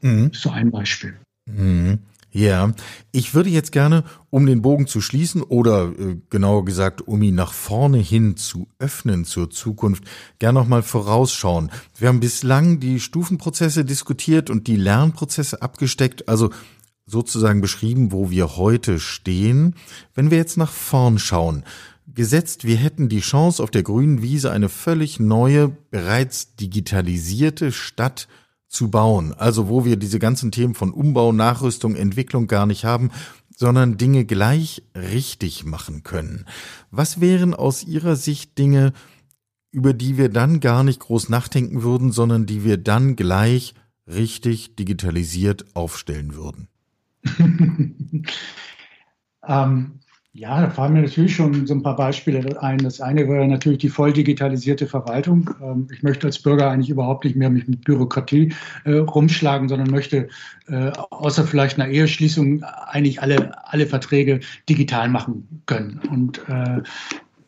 Mhm. 0.00 0.30
So 0.32 0.50
ein 0.50 0.70
Beispiel. 0.70 1.16
Mhm. 1.46 1.98
Ja, 2.32 2.72
ich 3.10 3.34
würde 3.34 3.50
jetzt 3.50 3.72
gerne, 3.72 4.04
um 4.30 4.46
den 4.46 4.62
Bogen 4.62 4.86
zu 4.86 5.00
schließen 5.00 5.42
oder 5.42 5.90
äh, 5.98 6.16
genauer 6.30 6.64
gesagt, 6.64 7.02
um 7.02 7.22
ihn 7.22 7.34
nach 7.34 7.52
vorne 7.52 7.98
hin 7.98 8.36
zu 8.36 8.68
öffnen 8.78 9.24
zur 9.24 9.50
Zukunft, 9.50 10.04
gerne 10.38 10.60
nochmal 10.60 10.82
vorausschauen. 10.82 11.70
Wir 11.98 12.08
haben 12.08 12.20
bislang 12.20 12.78
die 12.78 13.00
Stufenprozesse 13.00 13.84
diskutiert 13.84 14.48
und 14.48 14.68
die 14.68 14.76
Lernprozesse 14.76 15.60
abgesteckt, 15.60 16.28
also 16.28 16.50
sozusagen 17.04 17.60
beschrieben, 17.60 18.12
wo 18.12 18.30
wir 18.30 18.56
heute 18.56 19.00
stehen. 19.00 19.74
Wenn 20.14 20.30
wir 20.30 20.38
jetzt 20.38 20.56
nach 20.56 20.70
vorn 20.70 21.18
schauen, 21.18 21.64
Gesetzt, 22.12 22.64
wir 22.64 22.76
hätten 22.76 23.08
die 23.08 23.20
Chance, 23.20 23.62
auf 23.62 23.70
der 23.70 23.84
grünen 23.84 24.20
Wiese 24.20 24.50
eine 24.50 24.68
völlig 24.68 25.20
neue, 25.20 25.68
bereits 25.68 26.56
digitalisierte 26.56 27.70
Stadt 27.70 28.26
zu 28.70 28.88
bauen. 28.88 29.34
Also 29.34 29.68
wo 29.68 29.84
wir 29.84 29.96
diese 29.96 30.18
ganzen 30.18 30.52
Themen 30.52 30.74
von 30.74 30.92
Umbau, 30.92 31.32
Nachrüstung, 31.32 31.96
Entwicklung 31.96 32.46
gar 32.46 32.66
nicht 32.66 32.84
haben, 32.84 33.10
sondern 33.54 33.98
Dinge 33.98 34.24
gleich 34.24 34.82
richtig 34.94 35.64
machen 35.66 36.02
können. 36.02 36.46
Was 36.90 37.20
wären 37.20 37.52
aus 37.52 37.84
Ihrer 37.84 38.16
Sicht 38.16 38.56
Dinge, 38.56 38.92
über 39.72 39.92
die 39.92 40.16
wir 40.16 40.30
dann 40.30 40.60
gar 40.60 40.84
nicht 40.84 41.00
groß 41.00 41.28
nachdenken 41.28 41.82
würden, 41.82 42.12
sondern 42.12 42.46
die 42.46 42.64
wir 42.64 42.78
dann 42.78 43.16
gleich 43.16 43.74
richtig 44.06 44.76
digitalisiert 44.76 45.76
aufstellen 45.76 46.34
würden? 46.34 46.68
ähm, 49.46 50.00
ja, 50.32 50.60
da 50.60 50.70
fallen 50.70 50.92
mir 50.92 51.02
natürlich 51.02 51.34
schon 51.34 51.66
so 51.66 51.74
ein 51.74 51.82
paar 51.82 51.96
Beispiele 51.96 52.62
ein. 52.62 52.78
Das 52.78 53.00
eine 53.00 53.28
wäre 53.28 53.48
natürlich 53.48 53.80
die 53.80 53.88
voll 53.88 54.12
digitalisierte 54.12 54.86
Verwaltung. 54.86 55.50
Ähm, 55.60 55.88
ich 55.92 56.04
möchte 56.04 56.28
als 56.28 56.40
Bürger 56.40 56.70
eigentlich 56.70 56.90
überhaupt 56.90 57.24
nicht 57.24 57.36
mehr 57.36 57.50
mich 57.50 57.66
mit 57.66 57.84
Bürokratie 57.84 58.52
äh, 58.84 58.92
rumschlagen, 58.92 59.68
sondern 59.68 59.90
möchte 59.90 60.28
äh, 60.68 60.92
außer 61.10 61.44
vielleicht 61.44 61.80
einer 61.80 61.90
Eheschließung 61.90 62.62
eigentlich 62.62 63.20
alle, 63.20 63.52
alle 63.66 63.86
Verträge 63.86 64.38
digital 64.68 65.08
machen 65.08 65.62
können. 65.66 66.00
Und 66.08 66.40
äh, 66.48 66.80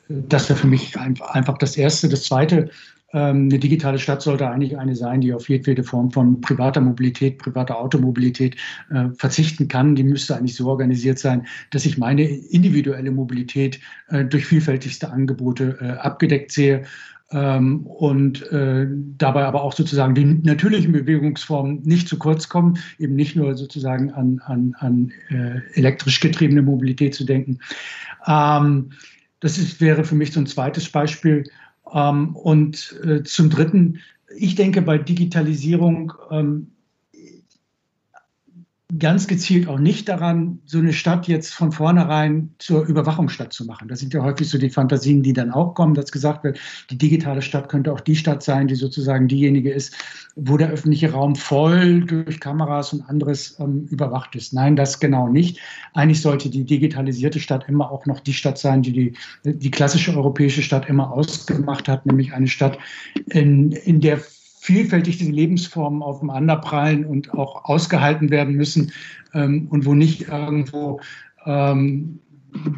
das 0.08 0.48
wäre 0.48 0.58
für 0.58 0.66
mich 0.66 0.98
einfach 0.98 1.58
das 1.58 1.76
Erste. 1.76 2.08
Das 2.08 2.24
Zweite 2.24 2.70
eine 3.18 3.58
digitale 3.58 3.98
Stadt 3.98 4.22
sollte 4.22 4.48
eigentlich 4.48 4.78
eine 4.78 4.96
sein, 4.96 5.20
die 5.20 5.34
auf 5.34 5.48
jedwede 5.48 5.84
Form 5.84 6.10
von 6.10 6.40
privater 6.40 6.80
Mobilität, 6.80 7.38
privater 7.38 7.78
Automobilität 7.78 8.56
äh, 8.90 9.08
verzichten 9.16 9.68
kann. 9.68 9.94
Die 9.94 10.04
müsste 10.04 10.36
eigentlich 10.36 10.54
so 10.54 10.68
organisiert 10.68 11.18
sein, 11.18 11.46
dass 11.70 11.84
ich 11.84 11.98
meine 11.98 12.24
individuelle 12.24 13.10
Mobilität 13.10 13.80
äh, 14.08 14.24
durch 14.24 14.46
vielfältigste 14.46 15.10
Angebote 15.10 15.78
äh, 15.80 15.90
abgedeckt 15.98 16.52
sehe. 16.52 16.84
Ähm, 17.32 17.86
und 17.86 18.50
äh, 18.52 18.86
dabei 19.18 19.44
aber 19.44 19.62
auch 19.62 19.72
sozusagen 19.72 20.14
die 20.14 20.24
natürlichen 20.24 20.92
Bewegungsformen 20.92 21.82
nicht 21.82 22.08
zu 22.08 22.18
kurz 22.18 22.48
kommen, 22.48 22.78
eben 22.98 23.14
nicht 23.14 23.36
nur 23.36 23.56
sozusagen 23.56 24.10
an, 24.12 24.40
an, 24.44 24.74
an 24.78 25.12
äh, 25.30 25.60
elektrisch 25.74 26.20
getriebene 26.20 26.62
Mobilität 26.62 27.14
zu 27.14 27.24
denken. 27.24 27.58
Ähm, 28.26 28.90
das 29.40 29.58
ist, 29.58 29.80
wäre 29.80 30.04
für 30.04 30.14
mich 30.14 30.32
so 30.32 30.40
ein 30.40 30.46
zweites 30.46 30.88
Beispiel. 30.90 31.44
Ähm, 31.92 32.34
und 32.36 33.00
äh, 33.04 33.22
zum 33.22 33.50
Dritten, 33.50 34.00
ich 34.36 34.54
denke 34.54 34.82
bei 34.82 34.98
Digitalisierung 34.98 36.12
ähm, 36.30 36.68
ganz 39.02 39.26
gezielt 39.26 39.66
auch 39.66 39.80
nicht 39.80 40.08
daran, 40.08 40.60
so 40.64 40.78
eine 40.78 40.92
Stadt 40.92 41.26
jetzt 41.26 41.52
von 41.52 41.72
vornherein 41.72 42.50
zur 42.58 42.86
Überwachungsstadt 42.86 43.52
zu 43.52 43.64
machen. 43.64 43.88
Das 43.88 43.98
sind 43.98 44.14
ja 44.14 44.22
häufig 44.22 44.48
so 44.48 44.58
die 44.58 44.70
Fantasien, 44.70 45.24
die 45.24 45.32
dann 45.32 45.50
auch 45.50 45.74
kommen, 45.74 45.94
dass 45.94 46.12
gesagt 46.12 46.44
wird, 46.44 46.60
die 46.88 46.98
digitale 46.98 47.42
Stadt 47.42 47.68
könnte 47.68 47.92
auch 47.92 47.98
die 47.98 48.14
Stadt 48.14 48.44
sein, 48.44 48.68
die 48.68 48.76
sozusagen 48.76 49.26
diejenige 49.26 49.72
ist, 49.72 49.96
wo 50.36 50.56
der 50.56 50.70
öffentliche 50.70 51.10
Raum 51.10 51.34
voll 51.34 52.02
durch 52.02 52.38
Kameras 52.38 52.92
und 52.92 53.02
anderes 53.02 53.58
ähm, 53.58 53.88
überwacht 53.90 54.36
ist. 54.36 54.52
Nein, 54.52 54.76
das 54.76 55.00
genau 55.00 55.26
nicht. 55.26 55.58
Eigentlich 55.94 56.22
sollte 56.22 56.48
die 56.48 56.64
digitalisierte 56.64 57.40
Stadt 57.40 57.68
immer 57.68 57.90
auch 57.90 58.06
noch 58.06 58.20
die 58.20 58.32
Stadt 58.32 58.56
sein, 58.56 58.82
die 58.82 58.92
die, 58.92 59.14
die 59.44 59.70
klassische 59.72 60.16
europäische 60.16 60.62
Stadt 60.62 60.88
immer 60.88 61.10
ausgemacht 61.10 61.88
hat, 61.88 62.06
nämlich 62.06 62.34
eine 62.34 62.46
Stadt, 62.46 62.78
in, 63.26 63.72
in 63.72 64.00
der 64.00 64.20
vielfältig 64.62 65.18
diese 65.18 65.32
Lebensformen 65.32 66.02
aufeinanderprallen 66.02 67.04
und 67.04 67.34
auch 67.34 67.64
ausgehalten 67.64 68.30
werden 68.30 68.54
müssen 68.54 68.92
ähm, 69.34 69.66
und 69.70 69.86
wo 69.86 69.94
nicht 69.94 70.28
irgendwo 70.28 71.00
ähm, 71.44 72.20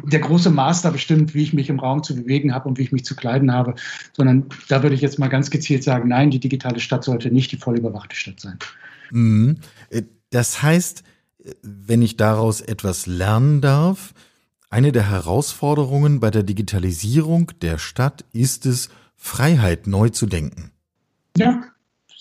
der 0.03 0.19
große 0.19 0.49
Master 0.49 0.89
bestimmt, 0.89 1.35
wie 1.35 1.43
ich 1.43 1.53
mich 1.53 1.69
im 1.69 1.79
Raum 1.79 2.01
zu 2.01 2.15
bewegen 2.15 2.55
habe 2.55 2.67
und 2.67 2.79
wie 2.79 2.81
ich 2.81 2.91
mich 2.91 3.05
zu 3.05 3.15
kleiden 3.15 3.53
habe, 3.53 3.75
sondern 4.13 4.47
da 4.67 4.81
würde 4.81 4.95
ich 4.95 5.01
jetzt 5.01 5.19
mal 5.19 5.27
ganz 5.27 5.51
gezielt 5.51 5.83
sagen, 5.83 6.09
nein, 6.09 6.31
die 6.31 6.39
digitale 6.39 6.79
Stadt 6.79 7.03
sollte 7.03 7.29
nicht 7.29 7.51
die 7.51 7.57
voll 7.57 7.77
überwachte 7.77 8.15
Stadt 8.15 8.39
sein. 8.39 8.57
Mhm. 9.11 9.57
Äh, 9.91 10.01
das 10.31 10.63
heißt, 10.63 11.03
wenn 11.61 12.01
ich 12.01 12.17
daraus 12.17 12.61
etwas 12.61 13.05
lernen 13.05 13.61
darf, 13.61 14.15
eine 14.71 14.91
der 14.91 15.07
Herausforderungen 15.11 16.19
bei 16.19 16.31
der 16.31 16.41
Digitalisierung 16.41 17.51
der 17.61 17.77
Stadt 17.77 18.25
ist 18.33 18.65
es, 18.65 18.89
Freiheit 19.15 19.85
neu 19.85 20.09
zu 20.09 20.25
denken. 20.25 20.71
Ja, 21.37 21.61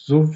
so 0.05 0.35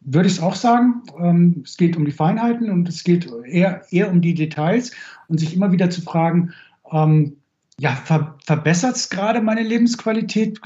würde 0.00 0.28
ich 0.28 0.34
es 0.34 0.40
auch 0.40 0.54
sagen. 0.54 1.02
Ähm, 1.18 1.62
es 1.64 1.76
geht 1.76 1.96
um 1.96 2.04
die 2.04 2.12
Feinheiten 2.12 2.70
und 2.70 2.88
es 2.88 3.02
geht 3.04 3.28
eher, 3.44 3.82
eher 3.90 4.10
um 4.10 4.20
die 4.20 4.34
Details 4.34 4.92
und 5.28 5.38
sich 5.38 5.54
immer 5.54 5.72
wieder 5.72 5.90
zu 5.90 6.02
fragen, 6.02 6.52
ähm, 6.90 7.36
ja, 7.78 7.96
ver 7.96 8.36
verbessert 8.44 8.96
es 8.96 9.10
gerade 9.10 9.40
meine 9.40 9.62
Lebensqualität, 9.62 10.60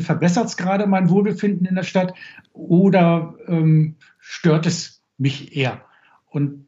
verbessert 0.00 0.46
es 0.46 0.56
gerade 0.56 0.86
mein 0.86 1.10
Wohlbefinden 1.10 1.66
in 1.66 1.74
der 1.76 1.82
Stadt 1.82 2.14
oder 2.52 3.34
ähm, 3.46 3.96
stört 4.18 4.66
es 4.66 5.02
mich 5.18 5.56
eher? 5.56 5.82
Und 6.26 6.66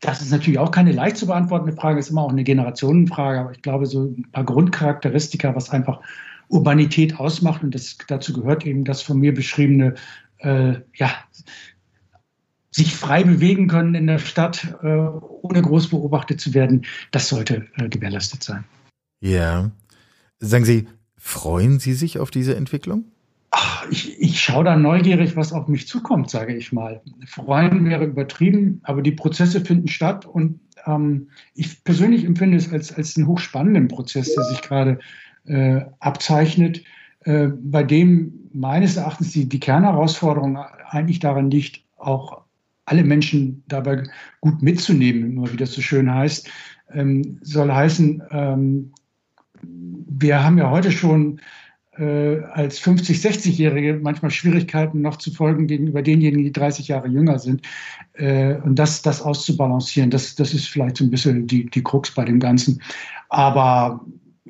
das 0.00 0.22
ist 0.22 0.32
natürlich 0.32 0.58
auch 0.58 0.70
keine 0.70 0.92
leicht 0.92 1.18
zu 1.18 1.26
beantwortende 1.26 1.72
Frage, 1.72 2.00
ist 2.00 2.10
immer 2.10 2.22
auch 2.22 2.30
eine 2.30 2.44
Generationenfrage, 2.44 3.40
aber 3.40 3.52
ich 3.52 3.62
glaube, 3.62 3.86
so 3.86 4.04
ein 4.04 4.28
paar 4.32 4.44
Grundcharakteristika, 4.44 5.54
was 5.54 5.70
einfach 5.70 6.00
Urbanität 6.48 7.18
ausmacht. 7.18 7.62
Und 7.62 7.74
das, 7.74 7.96
dazu 8.08 8.32
gehört 8.32 8.66
eben 8.66 8.84
das 8.84 9.02
von 9.02 9.18
mir 9.18 9.34
beschriebene, 9.34 9.94
äh, 10.38 10.74
ja, 10.94 11.10
sich 12.70 12.94
frei 12.94 13.24
bewegen 13.24 13.68
können 13.68 13.94
in 13.94 14.06
der 14.06 14.18
Stadt, 14.18 14.76
äh, 14.82 14.86
ohne 14.86 15.62
groß 15.62 15.88
beobachtet 15.88 16.40
zu 16.40 16.52
werden. 16.52 16.84
Das 17.10 17.28
sollte 17.28 17.66
äh, 17.76 17.88
gewährleistet 17.88 18.42
sein. 18.42 18.64
Ja. 19.20 19.70
Sagen 20.38 20.66
Sie, 20.66 20.86
freuen 21.16 21.78
Sie 21.78 21.94
sich 21.94 22.18
auf 22.18 22.30
diese 22.30 22.54
Entwicklung? 22.54 23.06
Ach, 23.50 23.86
ich, 23.90 24.20
ich 24.20 24.40
schaue 24.40 24.64
da 24.64 24.76
neugierig, 24.76 25.36
was 25.36 25.54
auf 25.54 25.68
mich 25.68 25.88
zukommt, 25.88 26.28
sage 26.28 26.54
ich 26.54 26.72
mal. 26.72 27.00
Freuen 27.26 27.86
wäre 27.86 28.04
übertrieben, 28.04 28.80
aber 28.82 29.00
die 29.00 29.12
Prozesse 29.12 29.64
finden 29.64 29.88
statt 29.88 30.26
und 30.26 30.60
ähm, 30.84 31.30
ich 31.54 31.82
persönlich 31.82 32.24
empfinde 32.24 32.58
es 32.58 32.70
als, 32.70 32.92
als 32.92 33.16
einen 33.16 33.26
hochspannenden 33.26 33.88
Prozess, 33.88 34.34
der 34.34 34.44
sich 34.44 34.60
gerade 34.60 34.98
äh, 35.46 35.84
abzeichnet, 36.00 36.82
äh, 37.24 37.48
bei 37.48 37.82
dem 37.82 38.32
meines 38.52 38.96
Erachtens 38.96 39.32
die, 39.32 39.48
die 39.48 39.60
Kernherausforderung 39.60 40.58
eigentlich 40.88 41.18
darin 41.18 41.50
liegt, 41.50 41.82
auch 41.98 42.42
alle 42.86 43.04
Menschen 43.04 43.62
dabei 43.68 44.04
gut 44.40 44.62
mitzunehmen, 44.62 45.32
immer 45.32 45.52
wie 45.52 45.56
das 45.56 45.72
so 45.72 45.82
schön 45.82 46.12
heißt. 46.12 46.48
Ähm, 46.92 47.38
soll 47.42 47.70
heißen, 47.72 48.22
ähm, 48.30 48.92
wir 49.62 50.42
haben 50.42 50.56
ja 50.56 50.70
heute 50.70 50.92
schon 50.92 51.40
äh, 51.98 52.40
als 52.52 52.80
50-, 52.80 53.20
60-Jährige 53.20 53.98
manchmal 54.02 54.30
Schwierigkeiten 54.30 55.00
noch 55.00 55.16
zu 55.16 55.30
folgen 55.30 55.66
gegenüber 55.66 56.02
denjenigen, 56.02 56.44
die 56.44 56.52
30 56.52 56.88
Jahre 56.88 57.08
jünger 57.08 57.38
sind. 57.38 57.62
Äh, 58.14 58.56
und 58.56 58.78
das, 58.78 59.02
das 59.02 59.20
auszubalancieren, 59.22 60.10
das, 60.10 60.34
das 60.34 60.54
ist 60.54 60.68
vielleicht 60.68 60.98
so 60.98 61.04
ein 61.04 61.10
bisschen 61.10 61.46
die, 61.46 61.66
die 61.66 61.82
Krux 61.82 62.12
bei 62.12 62.24
dem 62.24 62.38
Ganzen. 62.38 62.80
Aber 63.28 64.04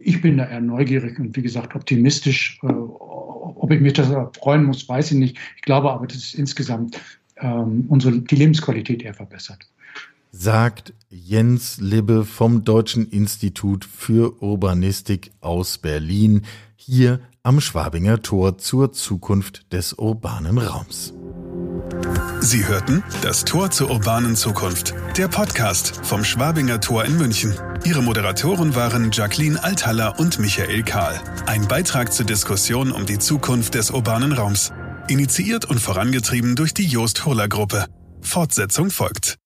ich 0.06 0.22
bin 0.22 0.38
da 0.38 0.48
eher 0.48 0.60
neugierig 0.60 1.18
und 1.18 1.36
wie 1.36 1.42
gesagt 1.42 1.74
optimistisch. 1.74 2.60
Äh, 2.62 2.68
ob 2.68 3.70
ich 3.72 3.80
mich 3.80 3.94
das 3.94 4.08
freuen 4.38 4.64
muss, 4.64 4.88
weiß 4.88 5.12
ich 5.12 5.18
nicht. 5.18 5.38
Ich 5.56 5.62
glaube 5.62 5.90
aber, 5.90 6.06
dass 6.06 6.18
es 6.18 6.34
insgesamt 6.34 7.00
ähm, 7.38 7.86
unsere, 7.88 8.20
die 8.20 8.36
Lebensqualität 8.36 9.02
eher 9.02 9.14
verbessert. 9.14 9.68
Sagt 10.30 10.92
Jens 11.08 11.80
Libbe 11.80 12.24
vom 12.24 12.64
Deutschen 12.64 13.08
Institut 13.08 13.84
für 13.84 14.40
Urbanistik 14.42 15.32
aus 15.40 15.78
Berlin 15.78 16.42
hier 16.76 17.20
am 17.42 17.60
Schwabinger 17.60 18.22
Tor 18.22 18.58
zur 18.58 18.92
Zukunft 18.92 19.72
des 19.72 19.94
urbanen 19.94 20.58
Raums. 20.58 21.14
Sie 22.40 22.66
hörten 22.66 23.02
das 23.22 23.44
Tor 23.44 23.70
zur 23.70 23.90
urbanen 23.90 24.36
Zukunft, 24.36 24.94
der 25.16 25.28
Podcast 25.28 26.00
vom 26.04 26.24
Schwabinger 26.24 26.80
Tor 26.80 27.04
in 27.04 27.16
München. 27.16 27.54
Ihre 27.84 28.02
Moderatoren 28.02 28.74
waren 28.74 29.10
Jacqueline 29.12 29.62
Althaller 29.62 30.18
und 30.18 30.38
Michael 30.38 30.82
Kahl. 30.82 31.20
Ein 31.46 31.66
Beitrag 31.66 32.12
zur 32.12 32.26
Diskussion 32.26 32.92
um 32.92 33.06
die 33.06 33.18
Zukunft 33.18 33.74
des 33.74 33.90
urbanen 33.90 34.32
Raums. 34.32 34.72
Initiiert 35.08 35.64
und 35.64 35.80
vorangetrieben 35.80 36.56
durch 36.56 36.74
die 36.74 36.86
Jost 36.86 37.24
Hurler 37.24 37.48
Gruppe. 37.48 37.86
Fortsetzung 38.20 38.90
folgt. 38.90 39.36